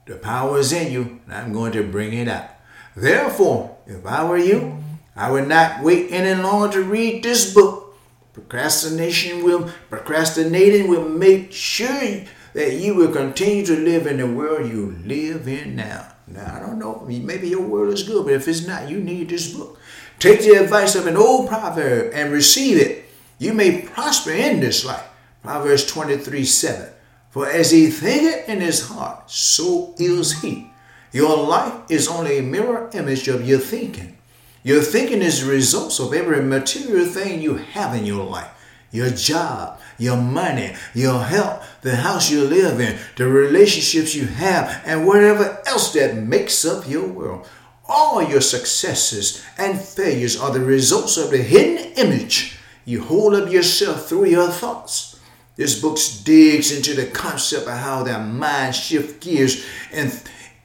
The 0.05 0.15
power 0.15 0.59
is 0.59 0.71
in 0.71 0.93
you, 0.93 1.19
and 1.25 1.35
I'm 1.35 1.51
going 1.51 1.73
to 1.73 1.83
bring 1.83 2.13
it 2.13 2.29
out. 2.29 2.51
Therefore, 2.95 3.75
if 3.85 4.05
I 4.05 4.23
were 4.23 4.37
you, 4.37 4.81
I 5.15 5.29
would 5.29 5.47
not 5.47 5.83
wait 5.83 6.11
any 6.11 6.41
longer 6.41 6.71
to 6.73 6.83
read 6.83 7.21
this 7.21 7.53
book. 7.53 7.97
Procrastination 8.33 9.43
will 9.43 9.69
procrastinating 9.89 10.87
will 10.87 11.09
make 11.09 11.51
sure 11.51 12.23
that 12.53 12.73
you 12.73 12.95
will 12.95 13.11
continue 13.11 13.65
to 13.65 13.75
live 13.75 14.07
in 14.07 14.17
the 14.17 14.27
world 14.27 14.69
you 14.69 14.97
live 15.05 15.47
in 15.47 15.75
now. 15.75 16.13
Now, 16.27 16.55
I 16.55 16.59
don't 16.59 16.79
know. 16.79 17.05
Maybe 17.07 17.49
your 17.49 17.61
world 17.61 17.93
is 17.93 18.03
good, 18.03 18.25
but 18.25 18.33
if 18.33 18.47
it's 18.47 18.65
not, 18.65 18.89
you 18.89 18.99
need 18.99 19.29
this 19.29 19.53
book. 19.53 19.79
Take 20.19 20.41
the 20.41 20.61
advice 20.61 20.95
of 20.95 21.07
an 21.07 21.17
old 21.17 21.47
proverb 21.47 22.11
and 22.13 22.31
receive 22.31 22.77
it. 22.77 23.05
You 23.39 23.53
may 23.53 23.81
prosper 23.81 24.31
in 24.31 24.59
this 24.59 24.85
life. 24.85 25.07
Proverbs 25.41 25.85
23 25.85 26.43
7. 26.43 26.89
For 27.29 27.47
as 27.47 27.71
he 27.71 27.87
thinketh 27.87 28.49
in 28.49 28.61
his 28.61 28.87
heart, 28.87 29.29
so 29.31 29.95
is 29.97 30.41
he. 30.41 30.71
Your 31.11 31.37
life 31.37 31.73
is 31.89 32.07
only 32.07 32.37
a 32.37 32.43
mirror 32.43 32.89
image 32.93 33.27
of 33.27 33.47
your 33.47 33.59
thinking. 33.59 34.17
Your 34.61 34.81
thinking 34.81 35.21
is 35.21 35.43
the 35.43 35.51
results 35.51 35.99
of 35.99 36.13
every 36.13 36.43
material 36.43 37.05
thing 37.05 37.41
you 37.41 37.55
have 37.55 37.95
in 37.95 38.05
your 38.05 38.25
life 38.25 38.51
your 38.91 39.09
job, 39.09 39.79
your 39.97 40.17
money, 40.17 40.73
your 40.93 41.23
health, 41.23 41.67
the 41.81 41.97
house 41.97 42.31
you 42.31 42.43
live 42.43 42.79
in, 42.79 42.97
the 43.17 43.27
relationships 43.27 44.15
you 44.15 44.25
have, 44.25 44.81
and 44.85 45.05
whatever 45.05 45.61
else 45.65 45.93
that 45.93 46.15
makes 46.15 46.65
up 46.65 46.87
your 46.87 47.07
world. 47.07 47.47
All 47.87 48.21
your 48.23 48.41
successes 48.41 49.43
and 49.57 49.79
failures 49.79 50.39
are 50.39 50.51
the 50.51 50.59
results 50.59 51.17
of 51.17 51.31
the 51.31 51.37
hidden 51.37 51.93
image 51.93 52.59
you 52.89 53.03
hold 53.03 53.35
of 53.35 53.53
yourself 53.53 54.09
through 54.09 54.25
your 54.25 54.47
thoughts. 54.47 55.19
This 55.55 55.79
book 55.79 55.99
digs 56.23 56.75
into 56.75 56.95
the 56.95 57.05
concept 57.05 57.67
of 57.67 57.77
how 57.77 58.01
that 58.03 58.25
mind 58.25 58.73
shift 58.73 59.21
gears 59.21 59.63
and, 59.93 60.07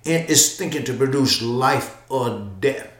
and 0.06 0.30
is 0.30 0.56
thinking 0.56 0.84
to 0.84 0.94
produce 0.94 1.42
life 1.42 2.00
or 2.08 2.48
death. 2.60 2.90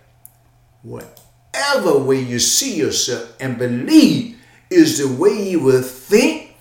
Whatever 0.82 1.98
way 1.98 2.20
you 2.20 2.38
see 2.38 2.76
yourself 2.76 3.34
and 3.40 3.56
believe 3.56 4.33
is 4.74 4.98
the 4.98 5.08
way 5.08 5.50
you 5.50 5.60
will 5.60 5.82
think, 5.82 6.54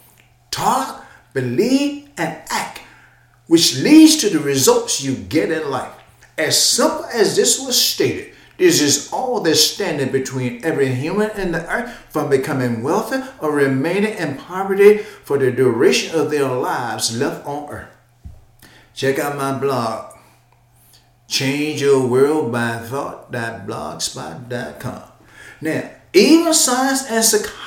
talk, 0.52 1.06
believe, 1.34 2.10
and 2.17 2.38
act, 2.49 2.82
which 3.47 3.80
leads 3.80 4.17
to 4.17 4.30
the 4.30 4.39
results 4.39 5.04
you 5.04 5.15
get 5.15 5.52
in 5.52 5.69
life. 5.69 5.93
As 6.38 6.62
simple 6.62 7.06
as 7.06 7.36
this 7.36 7.60
was 7.60 7.80
stated, 7.80 8.34
this 8.58 8.82
is 8.82 9.12
all 9.12 9.41
that's 9.41 9.62
standing 9.62 10.12
between 10.12 10.63
every 10.63 10.93
human 10.93 11.32
and 11.32 11.54
the 11.54 11.67
earth 11.69 11.91
from 12.10 12.30
becoming 12.30 12.84
wealthy 12.84 13.21
or 13.39 13.52
remaining 13.52 14.13
in 14.13 14.38
poverty 14.38 14.99
for 14.99 15.38
the 15.38 15.52
duration 15.52 16.17
of 16.19 16.30
their 16.30 16.47
lives 16.47 17.17
left 17.17 17.45
on 17.45 17.69
earth. 17.69 17.89
Check 18.93 19.17
out 19.17 19.38
my 19.38 19.58
blog, 19.58 20.13
Change 21.28 21.82
Your 21.82 22.08
World 22.08 22.52
by 22.52 22.78
Thought.blogspot.com. 22.78 25.04
Now, 25.62 25.89
even 26.13 26.54
science 26.54 27.10
and 27.10 27.26
psychology 27.26 27.62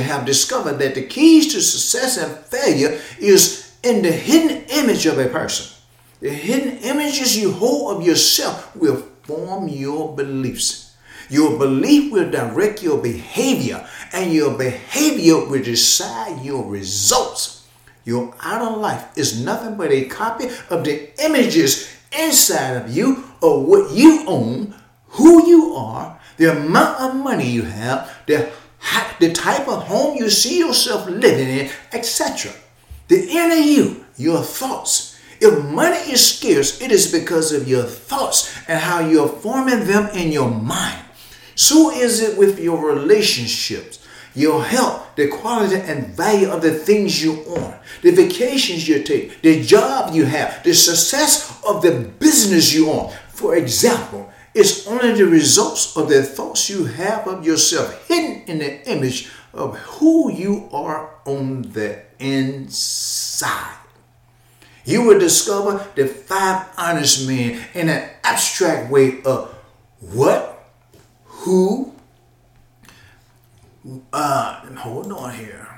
have 0.00 0.24
discovered 0.24 0.78
that 0.78 0.94
the 0.94 1.02
keys 1.02 1.52
to 1.52 1.60
success 1.60 2.18
and 2.18 2.36
failure 2.46 3.00
is 3.18 3.74
in 3.82 4.02
the 4.02 4.12
hidden 4.12 4.64
image 4.68 5.06
of 5.06 5.18
a 5.18 5.28
person. 5.28 5.76
The 6.20 6.30
hidden 6.30 6.78
images 6.78 7.36
you 7.36 7.52
hold 7.52 7.96
of 7.96 8.06
yourself 8.06 8.74
will 8.74 8.96
form 9.22 9.68
your 9.68 10.14
beliefs. 10.14 10.96
Your 11.28 11.58
belief 11.58 12.12
will 12.12 12.30
direct 12.30 12.82
your 12.82 13.02
behavior, 13.02 13.86
and 14.12 14.32
your 14.32 14.56
behavior 14.56 15.44
will 15.44 15.62
decide 15.62 16.44
your 16.44 16.64
results. 16.64 17.66
Your 18.04 18.34
outer 18.40 18.76
life 18.76 19.16
is 19.16 19.44
nothing 19.44 19.76
but 19.76 19.90
a 19.90 20.04
copy 20.04 20.46
of 20.70 20.84
the 20.84 21.10
images 21.24 21.92
inside 22.16 22.76
of 22.76 22.96
you 22.96 23.24
of 23.42 23.62
what 23.64 23.90
you 23.90 24.24
own, 24.26 24.74
who 25.08 25.46
you 25.48 25.74
are, 25.74 26.18
the 26.36 26.52
amount 26.52 27.00
of 27.00 27.16
money 27.16 27.50
you 27.50 27.62
have, 27.62 28.10
the, 28.26 28.50
the 29.18 29.32
type 29.32 29.68
of 29.68 29.84
home 29.84 30.16
you 30.16 30.28
see 30.30 30.58
yourself 30.58 31.08
living 31.08 31.48
in, 31.48 31.70
etc. 31.92 32.52
The 33.08 33.28
inner 33.28 33.54
you, 33.54 34.04
your 34.16 34.42
thoughts. 34.42 35.18
If 35.40 35.64
money 35.64 36.12
is 36.12 36.36
scarce, 36.36 36.80
it 36.80 36.90
is 36.90 37.12
because 37.12 37.52
of 37.52 37.68
your 37.68 37.84
thoughts 37.84 38.56
and 38.68 38.80
how 38.80 39.00
you're 39.00 39.28
forming 39.28 39.86
them 39.86 40.08
in 40.14 40.32
your 40.32 40.50
mind. 40.50 41.02
So 41.54 41.90
is 41.90 42.22
it 42.22 42.38
with 42.38 42.58
your 42.58 42.84
relationships, 42.84 44.04
your 44.34 44.62
health, 44.62 45.14
the 45.16 45.28
quality 45.28 45.76
and 45.76 46.08
value 46.08 46.48
of 46.48 46.62
the 46.62 46.72
things 46.72 47.22
you 47.22 47.42
own, 47.46 47.74
the 48.02 48.10
vacations 48.10 48.86
you 48.86 49.02
take, 49.02 49.40
the 49.42 49.62
job 49.62 50.14
you 50.14 50.26
have, 50.26 50.62
the 50.62 50.74
success 50.74 51.62
of 51.66 51.82
the 51.82 51.92
business 52.18 52.74
you 52.74 52.90
own. 52.90 53.12
For 53.28 53.56
example, 53.56 54.30
it's 54.56 54.86
only 54.86 55.12
the 55.12 55.26
results 55.26 55.94
of 55.98 56.08
the 56.08 56.22
thoughts 56.22 56.70
you 56.70 56.86
have 56.86 57.28
of 57.28 57.44
yourself, 57.44 58.08
hidden 58.08 58.42
in 58.46 58.58
the 58.58 58.90
image 58.90 59.30
of 59.52 59.76
who 59.76 60.32
you 60.32 60.68
are 60.72 61.10
on 61.26 61.60
the 61.60 62.00
inside. 62.18 63.76
You 64.86 65.02
will 65.02 65.18
discover 65.18 65.86
the 65.94 66.06
five 66.06 66.68
honest 66.78 67.28
men 67.28 67.60
in 67.74 67.90
an 67.90 68.08
abstract 68.24 68.90
way 68.90 69.20
of 69.24 69.54
what, 70.00 70.70
who, 71.24 71.92
uh, 74.10 74.74
hold 74.76 75.12
on 75.12 75.34
here. 75.34 75.68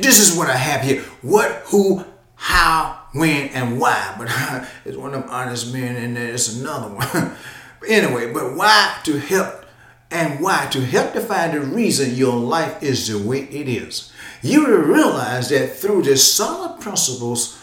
This 0.00 0.18
is 0.18 0.36
what 0.36 0.50
I 0.50 0.56
have 0.56 0.80
here. 0.80 1.02
What, 1.22 1.50
who, 1.66 2.04
how, 2.34 3.04
when, 3.12 3.48
and 3.50 3.78
why. 3.78 4.16
But 4.18 4.68
it's 4.84 4.96
one 4.96 5.14
of 5.14 5.22
them 5.22 5.30
honest 5.30 5.72
men, 5.72 5.94
and 5.94 6.16
there's 6.16 6.60
another 6.60 6.88
one. 6.88 7.36
Anyway, 7.86 8.32
but 8.32 8.56
why 8.56 8.98
to 9.04 9.18
help 9.18 9.66
and 10.10 10.40
why 10.40 10.66
to 10.70 10.80
help 10.80 11.12
define 11.12 11.52
the 11.52 11.60
reason 11.60 12.14
your 12.14 12.36
life 12.36 12.82
is 12.82 13.08
the 13.08 13.18
way 13.18 13.42
it 13.42 13.68
is. 13.68 14.12
You 14.42 14.64
will 14.64 14.78
realize 14.78 15.50
that 15.50 15.76
through 15.76 16.02
the 16.02 16.16
solid 16.16 16.80
principles 16.80 17.60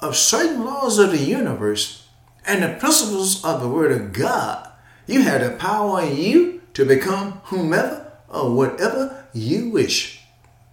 of 0.00 0.16
certain 0.16 0.64
laws 0.64 0.98
of 0.98 1.10
the 1.10 1.18
universe 1.18 2.06
and 2.46 2.62
the 2.62 2.78
principles 2.78 3.44
of 3.44 3.60
the 3.60 3.68
Word 3.68 3.90
of 3.92 4.12
God, 4.12 4.70
you 5.06 5.22
have 5.22 5.40
the 5.40 5.56
power 5.56 6.02
in 6.02 6.16
you 6.16 6.62
to 6.74 6.84
become 6.84 7.40
whomever 7.44 8.12
or 8.28 8.54
whatever 8.54 9.24
you 9.32 9.70
wish. 9.70 10.20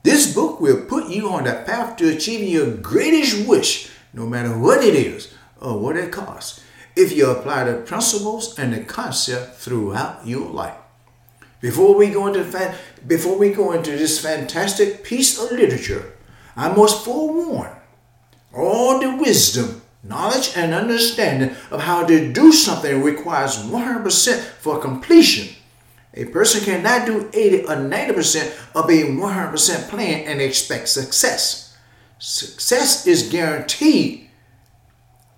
This 0.04 0.34
book 0.34 0.60
will 0.60 0.82
put 0.82 1.08
you 1.08 1.30
on 1.30 1.46
the 1.46 1.64
path 1.66 1.98
to 1.98 2.10
achieving 2.14 2.50
your 2.50 2.76
greatest 2.78 3.48
wish, 3.48 3.90
no 4.14 4.28
matter 4.28 4.58
what 4.58 4.84
it 4.84 4.96
is 4.96 5.34
or 5.60 5.80
what 5.80 5.96
it 5.96 6.12
costs 6.12 6.63
if 6.96 7.12
you 7.12 7.30
apply 7.30 7.64
the 7.66 7.78
principles 7.82 8.58
and 8.58 8.74
the 8.74 8.84
concept 8.84 9.56
throughout 9.56 10.26
your 10.26 10.50
life. 10.50 10.76
Before 11.62 11.96
we 11.96 12.10
go 12.10 12.28
into 12.28 12.76
before 13.08 13.38
we 13.38 13.52
go 13.52 13.72
into 13.72 13.92
this 13.92 14.20
fantastic 14.20 15.04
piece 15.04 15.42
of 15.42 15.52
literature, 15.52 16.14
I 16.56 16.74
must 16.74 17.06
forewarn 17.06 17.72
all 18.54 19.00
the 19.00 19.16
wisdom, 19.16 19.82
knowledge, 20.04 20.52
and 20.56 20.74
understanding 20.74 21.56
of 21.72 21.82
how 21.82 22.06
to 22.06 22.32
do 22.32 22.52
something 22.52 23.02
requires 23.02 23.58
100% 23.58 24.40
for 24.60 24.80
completion. 24.80 25.56
A 26.16 26.26
person 26.26 26.64
cannot 26.64 27.08
do 27.08 27.30
80 27.34 27.64
or 27.64 27.78
90% 27.78 28.76
of 28.76 28.90
a 28.90 29.04
100% 29.04 29.90
plan 29.90 30.26
and 30.28 30.42
expect 30.42 30.90
success. 30.90 31.76
Success 32.20 33.08
is 33.08 33.30
guaranteed 33.32 34.23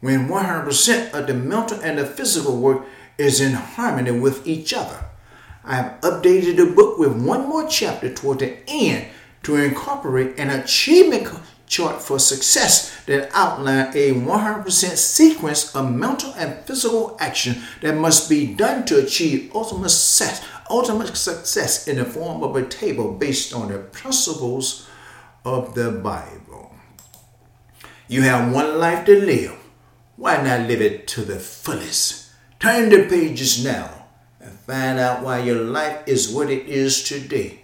when 0.01 0.27
100% 0.27 1.13
of 1.13 1.27
the 1.27 1.33
mental 1.33 1.79
and 1.81 1.97
the 1.97 2.05
physical 2.05 2.57
work 2.57 2.85
is 3.17 3.41
in 3.41 3.53
harmony 3.53 4.11
with 4.11 4.45
each 4.47 4.73
other. 4.73 5.05
I 5.63 5.75
have 5.75 6.01
updated 6.01 6.57
the 6.57 6.67
book 6.67 6.99
with 6.99 7.13
one 7.13 7.49
more 7.49 7.67
chapter 7.67 8.13
toward 8.13 8.39
the 8.39 8.57
end 8.67 9.07
to 9.43 9.55
incorporate 9.55 10.37
an 10.37 10.49
achievement 10.49 11.27
chart 11.67 12.01
for 12.01 12.19
success 12.19 12.95
that 13.05 13.29
outline 13.33 13.87
a 13.95 14.11
100% 14.13 14.67
sequence 14.97 15.75
of 15.75 15.91
mental 15.91 16.33
and 16.33 16.63
physical 16.65 17.17
action 17.19 17.63
that 17.81 17.95
must 17.95 18.29
be 18.29 18.53
done 18.53 18.85
to 18.85 18.99
achieve 19.03 19.51
ultimate 19.55 19.89
success, 19.89 20.45
ultimate 20.69 21.15
success 21.15 21.87
in 21.87 21.97
the 21.97 22.05
form 22.05 22.43
of 22.43 22.55
a 22.55 22.65
table 22.65 23.13
based 23.13 23.53
on 23.53 23.71
the 23.71 23.79
principles 23.79 24.87
of 25.43 25.73
the 25.75 25.91
Bible. 25.91 26.75
You 28.07 28.21
have 28.21 28.53
one 28.53 28.77
life 28.77 29.05
to 29.05 29.19
live. 29.19 29.64
Why 30.17 30.41
not 30.41 30.67
live 30.67 30.81
it 30.81 31.07
to 31.09 31.21
the 31.21 31.39
fullest? 31.39 32.31
Turn 32.59 32.89
the 32.89 33.07
pages 33.07 33.63
now 33.63 34.07
and 34.39 34.57
find 34.59 34.97
out 34.97 35.23
why 35.23 35.39
your 35.39 35.61
life 35.61 36.07
is 36.07 36.31
what 36.31 36.49
it 36.49 36.67
is 36.67 37.03
today. 37.03 37.61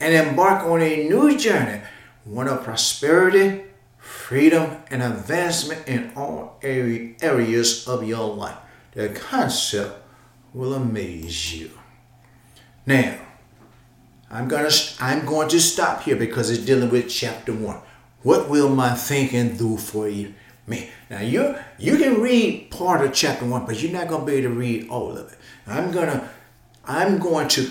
And 0.00 0.12
embark 0.12 0.64
on 0.64 0.82
a 0.82 1.08
new 1.08 1.38
journey, 1.38 1.80
one 2.24 2.48
of 2.48 2.64
prosperity, 2.64 3.62
freedom, 3.98 4.78
and 4.90 5.02
advancement 5.02 5.86
in 5.86 6.12
all 6.16 6.58
areas 6.62 7.86
of 7.86 8.02
your 8.02 8.34
life. 8.34 8.56
The 8.92 9.10
concept 9.10 10.02
will 10.52 10.74
amaze 10.74 11.54
you. 11.54 11.70
Now, 12.84 13.16
I'm 14.28 14.48
gonna 14.48 14.70
I'm 14.98 15.24
going 15.24 15.48
to 15.50 15.60
stop 15.60 16.02
here 16.02 16.16
because 16.16 16.50
it's 16.50 16.64
dealing 16.64 16.90
with 16.90 17.08
chapter 17.08 17.52
one. 17.52 17.78
What 18.22 18.48
will 18.48 18.68
my 18.68 18.94
thinking 18.94 19.56
do 19.56 19.76
for 19.76 20.08
you? 20.08 20.34
Me. 20.66 20.90
Now 21.10 21.20
you 21.20 21.56
you 21.78 21.96
can 21.96 22.20
read 22.20 22.70
part 22.70 23.04
of 23.04 23.12
chapter 23.12 23.44
one, 23.44 23.66
but 23.66 23.82
you're 23.82 23.92
not 23.92 24.08
gonna 24.08 24.24
be 24.24 24.34
able 24.34 24.50
to 24.50 24.54
read 24.54 24.88
all 24.88 25.16
of 25.16 25.32
it. 25.32 25.38
I'm 25.66 25.90
gonna 25.90 26.28
I'm 26.84 27.18
going 27.18 27.48
to 27.48 27.70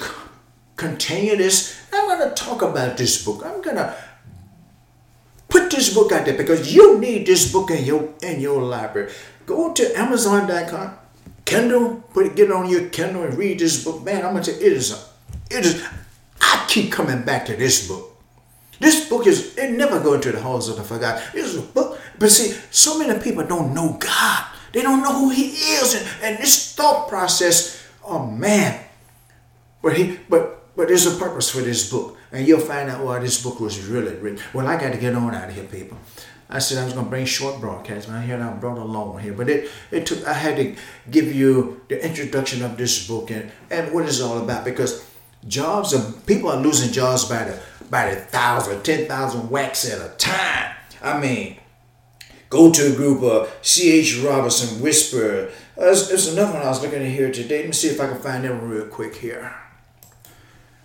continue 0.76 1.38
this. 1.38 1.80
I'm 1.94 2.08
gonna 2.08 2.34
talk 2.34 2.62
about 2.62 2.98
this 2.98 3.24
book. 3.24 3.44
I'm 3.46 3.62
gonna 3.62 3.96
put 5.48 5.70
this 5.70 5.94
book 5.94 6.12
out 6.12 6.26
there 6.26 6.38
because 6.38 6.74
you 6.74 7.00
need 7.00 7.26
this 7.26 7.52
book 7.52 7.72
in 7.72 7.86
your 7.86 8.14
in 8.22 8.42
your 8.42 8.62
library. 8.62 9.12
Go 9.46 9.74
to 9.74 10.00
Amazon.com, 10.00 10.98
Kindle, 11.46 12.04
put 12.14 12.26
it, 12.26 12.36
get 12.36 12.50
it 12.50 12.54
on 12.54 12.70
your 12.70 12.90
Kindle 12.90 13.24
and 13.24 13.38
read 13.38 13.60
this 13.60 13.84
book. 13.84 14.04
Man, 14.04 14.26
I'm 14.26 14.34
gonna 14.34 14.52
it 14.52 14.62
is 14.62 14.92
it 15.50 15.66
is 15.66 15.86
I 16.42 16.66
keep 16.68 16.92
coming 16.92 17.24
back 17.24 17.46
to 17.46 17.56
this 17.56 17.88
book. 17.88 18.08
This 18.80 19.08
book 19.08 19.28
is 19.28 19.56
it 19.58 19.72
never 19.72 20.00
go 20.00 20.14
into 20.14 20.32
the 20.32 20.42
halls 20.42 20.68
of 20.68 20.78
the 20.78 20.84
forgotten. 20.84 21.22
This 21.34 21.54
is 21.54 21.58
a 21.58 21.62
book, 21.62 22.01
but 22.22 22.30
see, 22.30 22.56
so 22.70 23.00
many 23.00 23.20
people 23.20 23.44
don't 23.44 23.74
know 23.74 23.98
God. 24.00 24.46
They 24.74 24.84
don't 24.84 25.02
know 25.02 25.12
who 25.12 25.30
He 25.32 25.48
is, 25.50 25.96
and, 25.96 26.08
and 26.22 26.38
this 26.38 26.76
thought 26.76 27.10
process. 27.10 27.84
Oh 28.04 28.26
man, 28.26 28.80
but 29.82 29.98
he, 29.98 30.20
but 30.30 30.76
but 30.76 30.88
there's 30.88 31.08
a 31.08 31.18
purpose 31.18 31.50
for 31.50 31.62
this 31.62 31.90
book, 31.90 32.18
and 32.32 32.48
you'll 32.48 32.60
find 32.60 32.90
out 32.90 33.04
why 33.04 33.18
this 33.20 33.44
book 33.44 33.60
was 33.60 33.84
really 33.86 34.16
written. 34.16 34.40
Well, 34.54 34.68
I 34.68 34.80
got 34.80 34.94
to 34.94 35.00
get 35.00 35.16
on 35.16 35.34
out 35.34 35.50
of 35.50 35.56
here, 35.56 35.66
people. 35.66 35.98
I 36.48 36.60
said 36.60 36.78
I 36.78 36.86
was 36.86 36.94
gonna 36.94 37.10
bring 37.10 37.26
short 37.26 37.60
broadcast, 37.60 38.08
man. 38.08 38.28
Here 38.28 38.40
I 38.40 38.54
brought 38.54 38.78
a 38.78 38.84
long 38.84 39.14
one 39.14 39.24
here, 39.24 39.34
but 39.34 39.50
it 39.50 39.72
it 39.90 40.06
took. 40.06 40.24
I 40.28 40.34
had 40.34 40.58
to 40.58 40.76
give 41.10 41.34
you 41.34 41.82
the 41.88 42.06
introduction 42.06 42.62
of 42.64 42.78
this 42.78 43.08
book 43.08 43.32
and 43.32 43.52
and 43.72 43.94
what 43.94 44.06
it's 44.06 44.22
all 44.22 44.38
about 44.38 44.64
because 44.64 45.10
jobs 45.48 45.94
are 45.94 46.12
people 46.28 46.52
are 46.52 46.62
losing 46.62 46.92
jobs 46.92 47.26
by 47.26 47.46
the 47.46 47.60
by 47.90 48.14
the 48.14 48.20
thousand, 48.20 48.84
ten 48.84 49.08
thousand 49.08 49.50
whacks 49.50 49.90
at 49.90 50.06
a 50.06 50.14
time. 50.18 50.76
I 51.02 51.20
mean, 51.20 51.58
go 52.52 52.70
to 52.70 52.94
a 52.94 52.96
group 52.96 53.24
of 53.24 53.52
C.H. 53.64 54.20
Robinson 54.20 54.82
Whisper. 54.82 55.50
Uh, 55.76 55.82
there's, 55.82 56.10
there's 56.10 56.28
another 56.28 56.54
one 56.54 56.62
I 56.62 56.70
was 56.70 56.84
looking 56.84 57.02
at 57.02 57.08
here 57.08 57.32
today. 57.32 57.60
Let 57.60 57.68
me 57.68 57.74
see 57.74 57.88
if 57.88 58.00
I 58.00 58.08
can 58.08 58.20
find 58.20 58.44
one 58.44 58.70
real 58.70 58.86
quick 58.86 59.16
here. 59.16 59.56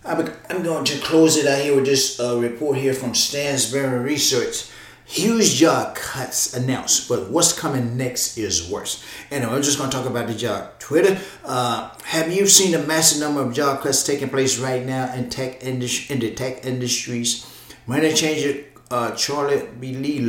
I'm, 0.03 0.31
I'm 0.49 0.63
going 0.63 0.85
to 0.85 0.99
close 0.99 1.35
it 1.35 1.45
out 1.45 1.61
here 1.61 1.75
with 1.75 1.85
this 1.85 2.19
uh, 2.19 2.37
report 2.37 2.77
here 2.77 2.93
from 2.93 3.11
Stansberry 3.11 4.01
Research. 4.01 4.71
Huge 5.05 5.55
job 5.55 5.95
cuts 5.95 6.55
announced, 6.55 7.07
but 7.09 7.29
what's 7.29 7.57
coming 7.57 7.97
next 7.97 8.37
is 8.37 8.69
worse. 8.69 9.03
Anyway, 9.29 9.51
I'm 9.53 9.61
just 9.61 9.77
going 9.77 9.89
to 9.89 9.95
talk 9.95 10.05
about 10.05 10.27
the 10.27 10.35
job. 10.35 10.79
Twitter, 10.79 11.19
uh, 11.43 11.91
have 12.05 12.31
you 12.31 12.47
seen 12.47 12.71
the 12.71 12.79
massive 12.79 13.19
number 13.19 13.41
of 13.41 13.53
job 13.53 13.81
cuts 13.81 14.05
taking 14.05 14.29
place 14.29 14.57
right 14.57 14.85
now 14.85 15.13
in 15.13 15.29
tech 15.29 15.63
industry, 15.63 16.13
in 16.15 16.21
the 16.21 16.33
tech 16.33 16.65
industries? 16.65 17.45
Money 17.85 18.13
changer 18.13 18.63
uh, 18.89 19.11
Charlie 19.11 19.67
B. 19.79 20.19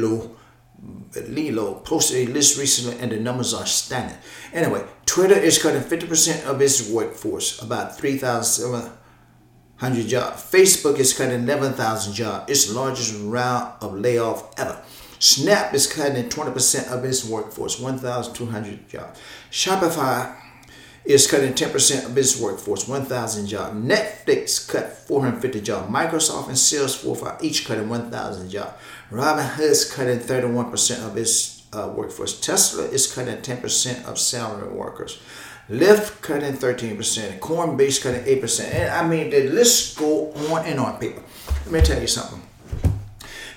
Lilo, 1.17 1.75
posted 1.75 2.29
a 2.29 2.33
list 2.33 2.59
recently, 2.59 2.99
and 3.01 3.13
the 3.13 3.19
numbers 3.19 3.55
are 3.55 3.67
stunning. 3.67 4.17
Anyway, 4.53 4.85
Twitter 5.07 5.39
is 5.39 5.61
cutting 5.61 5.81
50% 5.81 6.47
of 6.47 6.61
its 6.61 6.91
workforce, 6.91 7.63
about 7.63 7.97
3,700 7.97 10.07
jobs. 10.07 10.51
Facebook 10.51 10.99
is 10.99 11.17
cutting 11.17 11.45
11,000 11.45 12.13
jobs, 12.13 12.51
its 12.51 12.73
largest 12.73 13.15
round 13.23 13.73
of 13.81 13.99
layoff 13.99 14.59
ever. 14.59 14.83
Snap 15.19 15.75
is 15.75 15.93
cutting 15.93 16.29
20% 16.29 16.93
of 16.93 17.05
its 17.05 17.25
workforce, 17.25 17.81
1,200 17.81 18.89
jobs. 18.89 19.21
Shopify 19.51 20.37
is 21.05 21.29
cutting 21.29 21.55
10% 21.55 22.05
of 22.05 22.19
its 22.19 22.39
workforce, 22.39 22.87
1,000 22.87 23.47
jobs. 23.47 23.75
Netflix 23.75 24.69
cut 24.69 24.93
450 24.93 25.63
jobs. 25.63 25.91
Microsoft 25.91 26.49
and 26.49 26.57
Salesforce 26.57 27.23
are 27.23 27.39
each 27.41 27.67
cutting 27.67 27.89
1,000 27.89 28.51
jobs. 28.51 28.75
Robinhood 29.11 29.61
is 29.61 29.91
cutting 29.91 30.19
31% 30.19 31.07
of 31.07 31.17
its 31.17 31.63
uh, 31.73 31.91
workforce. 31.95 32.41
Tesla 32.41 32.85
is 32.85 33.11
cutting 33.11 33.39
10% 33.39 34.05
of 34.05 34.19
salary 34.19 34.69
workers. 34.69 35.19
Lyft 35.71 36.21
cutting 36.21 36.53
13%, 36.53 37.41
Coinbase 37.41 38.03
cutting 38.03 38.23
8%. 38.23 38.75
And 38.75 38.91
I 38.91 39.07
mean, 39.07 39.31
the 39.31 39.49
list 39.49 39.99
go 39.99 40.33
on 40.33 40.67
and 40.67 40.79
on, 40.79 40.99
people. 40.99 41.23
Let 41.65 41.73
me 41.73 41.81
tell 41.81 42.01
you 42.01 42.07
something. 42.07 42.43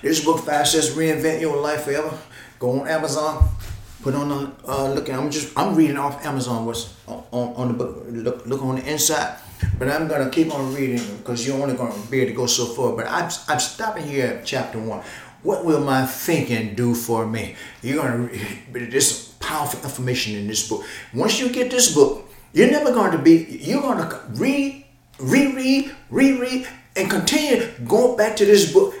This 0.00 0.24
book, 0.24 0.40
Fast 0.40 0.72
says 0.72 0.96
Reinvent 0.96 1.40
Your 1.40 1.56
Life 1.58 1.84
Forever. 1.84 2.18
Go 2.58 2.80
on 2.80 2.88
Amazon, 2.88 3.48
put 4.02 4.14
on 4.14 4.28
the, 4.28 4.52
uh, 4.66 4.92
look, 4.92 5.08
I'm 5.10 5.30
just, 5.30 5.56
I'm 5.56 5.74
reading 5.74 5.98
off 5.98 6.24
Amazon 6.24 6.64
what's 6.64 6.94
on, 7.06 7.24
on 7.30 7.68
the 7.68 7.74
book. 7.74 8.04
Look, 8.08 8.46
look 8.46 8.62
on 8.62 8.76
the 8.76 8.90
inside. 8.90 9.38
But 9.78 9.88
I'm 9.88 10.08
to 10.08 10.30
keep 10.30 10.52
on 10.52 10.74
reading 10.74 11.04
because 11.18 11.46
you're 11.46 11.60
only 11.60 11.76
to 11.76 12.10
be 12.10 12.20
able 12.20 12.30
to 12.30 12.36
go 12.36 12.46
so 12.46 12.66
far. 12.66 12.96
But 12.96 13.06
I'm, 13.06 13.30
I'm 13.48 13.60
stopping 13.60 14.06
here 14.06 14.26
at 14.26 14.44
chapter 14.44 14.78
one. 14.78 15.02
What 15.42 15.64
will 15.64 15.80
my 15.80 16.06
thinking 16.06 16.74
do 16.74 16.94
for 16.94 17.26
me? 17.26 17.56
You're 17.82 18.02
going 18.02 18.28
to, 18.72 18.86
this 18.86 19.28
powerful 19.40 19.80
information 19.82 20.36
in 20.36 20.46
this 20.46 20.68
book. 20.68 20.84
Once 21.12 21.40
you 21.40 21.50
get 21.50 21.70
this 21.70 21.94
book, 21.94 22.28
you're 22.52 22.70
never 22.70 22.92
going 22.92 23.12
to 23.12 23.18
be, 23.18 23.58
you're 23.60 23.82
going 23.82 23.98
to 23.98 24.20
read, 24.34 24.84
reread, 25.18 25.94
reread, 26.10 26.68
and 26.96 27.10
continue 27.10 27.68
going 27.86 28.16
back 28.16 28.36
to 28.36 28.46
this 28.46 28.72
book 28.72 28.94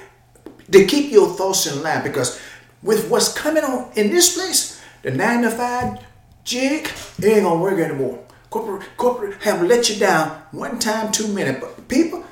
to 0.70 0.86
keep 0.86 1.12
your 1.12 1.28
thoughts 1.28 1.66
in 1.66 1.82
line 1.82 2.02
because 2.02 2.40
with 2.82 3.08
what's 3.10 3.32
coming 3.32 3.62
on 3.62 3.92
in 3.94 4.10
this 4.10 4.34
place, 4.34 4.80
the 5.02 5.10
nine 5.10 5.42
to 5.42 5.50
five 5.50 5.98
jig, 6.44 6.90
it 7.18 7.24
ain't 7.24 7.42
gonna 7.42 7.60
work 7.60 7.78
anymore. 7.78 8.24
Corporate, 8.50 8.96
corporate 8.96 9.42
have 9.42 9.62
let 9.62 9.88
you 9.88 9.96
down 9.96 10.42
one 10.50 10.78
time, 10.78 11.12
two 11.12 11.28
minutes. 11.28 11.60
But 11.60 11.88
people, 11.88 12.24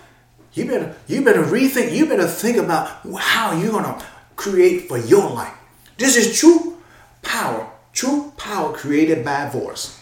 you 0.55 0.67
better, 0.67 0.97
you 1.07 1.25
better 1.25 1.43
rethink. 1.43 1.93
You 1.93 2.07
better 2.07 2.27
think 2.27 2.57
about 2.57 2.89
how 3.19 3.53
you're 3.53 3.73
gonna 3.73 4.05
create 4.37 4.89
for 4.89 4.99
your 4.99 5.31
life. 5.31 5.55
This 5.97 6.17
is 6.17 6.39
true 6.39 6.79
power 7.23 7.71
True 7.93 8.33
power 8.37 8.73
created 8.73 9.25
by 9.25 9.49
voice. 9.49 10.01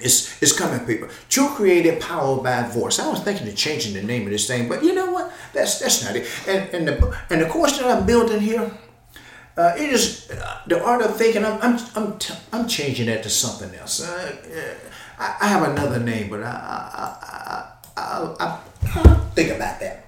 It's, 0.00 0.40
it's 0.42 0.56
coming, 0.56 0.86
people. 0.86 1.08
True 1.28 1.48
created 1.48 2.00
power 2.00 2.40
by 2.40 2.62
voice. 2.62 2.98
I 2.98 3.08
was 3.08 3.20
thinking 3.20 3.48
of 3.48 3.56
changing 3.56 3.94
the 3.94 4.02
name 4.02 4.24
of 4.24 4.30
this 4.30 4.46
thing, 4.46 4.68
but 4.68 4.84
you 4.84 4.94
know 4.94 5.10
what? 5.10 5.32
That's 5.52 5.80
that's 5.80 6.04
not 6.04 6.14
it. 6.14 6.28
And, 6.46 6.72
and 6.72 6.86
the 6.86 7.18
and 7.30 7.40
the 7.40 7.46
course 7.46 7.78
that 7.78 7.90
I'm 7.90 8.06
building 8.06 8.40
here, 8.40 8.70
uh, 9.56 9.74
it 9.76 9.90
is 9.90 10.30
uh, 10.30 10.60
the 10.66 10.84
art 10.84 11.02
of 11.02 11.16
thinking. 11.16 11.44
I'm 11.44 11.60
I'm 11.60 11.78
I'm, 11.96 12.18
t- 12.18 12.34
I'm 12.52 12.68
changing 12.68 13.06
that 13.06 13.22
to 13.24 13.30
something 13.30 13.74
else. 13.74 14.00
Uh, 14.06 14.36
I, 15.18 15.36
I, 15.40 15.48
have 15.48 15.68
another 15.68 15.98
name, 15.98 16.30
but 16.30 16.44
I, 16.44 16.46
I, 16.46 17.72
I, 17.96 18.34
I 18.38 18.58
think 19.34 19.50
about 19.50 19.80
that. 19.80 20.04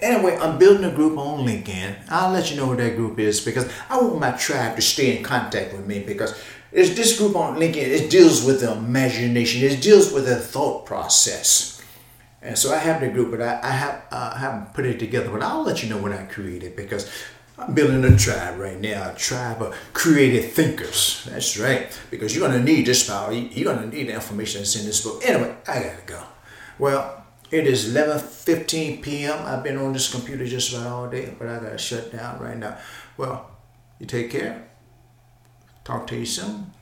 Anyway, 0.00 0.36
I'm 0.36 0.58
building 0.58 0.84
a 0.84 0.94
group 0.94 1.18
on 1.18 1.46
LinkedIn. 1.46 1.96
I'll 2.08 2.32
let 2.32 2.50
you 2.50 2.56
know 2.56 2.66
what 2.66 2.78
that 2.78 2.96
group 2.96 3.18
is 3.18 3.40
because 3.40 3.70
I 3.90 4.00
want 4.00 4.18
my 4.18 4.30
tribe 4.32 4.76
to 4.76 4.82
stay 4.82 5.16
in 5.16 5.22
contact 5.22 5.74
with 5.74 5.86
me 5.86 6.00
because 6.00 6.40
it's 6.72 6.94
this 6.94 7.18
group 7.18 7.36
on 7.36 7.58
LinkedIn. 7.58 7.76
It 7.76 8.10
deals 8.10 8.44
with 8.44 8.60
the 8.60 8.72
imagination. 8.72 9.62
It 9.62 9.82
deals 9.82 10.12
with 10.12 10.26
the 10.26 10.36
thought 10.36 10.86
process. 10.86 11.82
And 12.42 12.56
so 12.56 12.74
I 12.74 12.78
have 12.78 13.02
the 13.02 13.08
group, 13.08 13.30
but 13.30 13.42
I, 13.42 13.60
I 13.62 13.70
have 13.70 14.02
uh, 14.10 14.36
haven't 14.36 14.72
put 14.72 14.86
it 14.86 14.98
together. 14.98 15.30
But 15.30 15.42
I'll 15.42 15.62
let 15.62 15.82
you 15.82 15.90
know 15.90 15.98
when 15.98 16.14
I 16.14 16.24
create 16.24 16.62
it 16.62 16.76
because 16.76 17.10
I'm 17.58 17.74
building 17.74 18.02
a 18.04 18.16
tribe 18.16 18.58
right 18.58 18.80
now, 18.80 19.10
a 19.10 19.14
tribe 19.14 19.60
of 19.60 19.76
creative 19.92 20.52
thinkers. 20.52 21.28
That's 21.30 21.58
right, 21.58 21.86
because 22.10 22.34
you're 22.34 22.48
gonna 22.48 22.62
need 22.62 22.86
this 22.86 23.06
power. 23.06 23.32
You're 23.32 23.74
gonna 23.74 23.88
need 23.88 24.08
the 24.08 24.14
information 24.14 24.62
that's 24.62 24.76
in 24.76 24.86
this 24.86 25.04
book. 25.04 25.20
Anyway, 25.24 25.54
I 25.68 25.74
gotta 25.82 26.02
go. 26.06 26.22
Well, 26.78 27.19
it 27.50 27.66
is 27.66 27.94
11:15 27.94 29.02
p.m. 29.02 29.38
I've 29.44 29.62
been 29.62 29.76
on 29.76 29.92
this 29.92 30.10
computer 30.10 30.46
just 30.46 30.72
about 30.72 30.86
all 30.86 31.08
day, 31.08 31.34
but 31.38 31.48
I 31.48 31.58
gotta 31.58 31.78
shut 31.78 32.12
down 32.12 32.40
right 32.40 32.56
now. 32.56 32.78
Well, 33.16 33.50
you 33.98 34.06
take 34.06 34.30
care. 34.30 34.68
Talk 35.84 36.06
to 36.08 36.16
you 36.16 36.26
soon. 36.26 36.72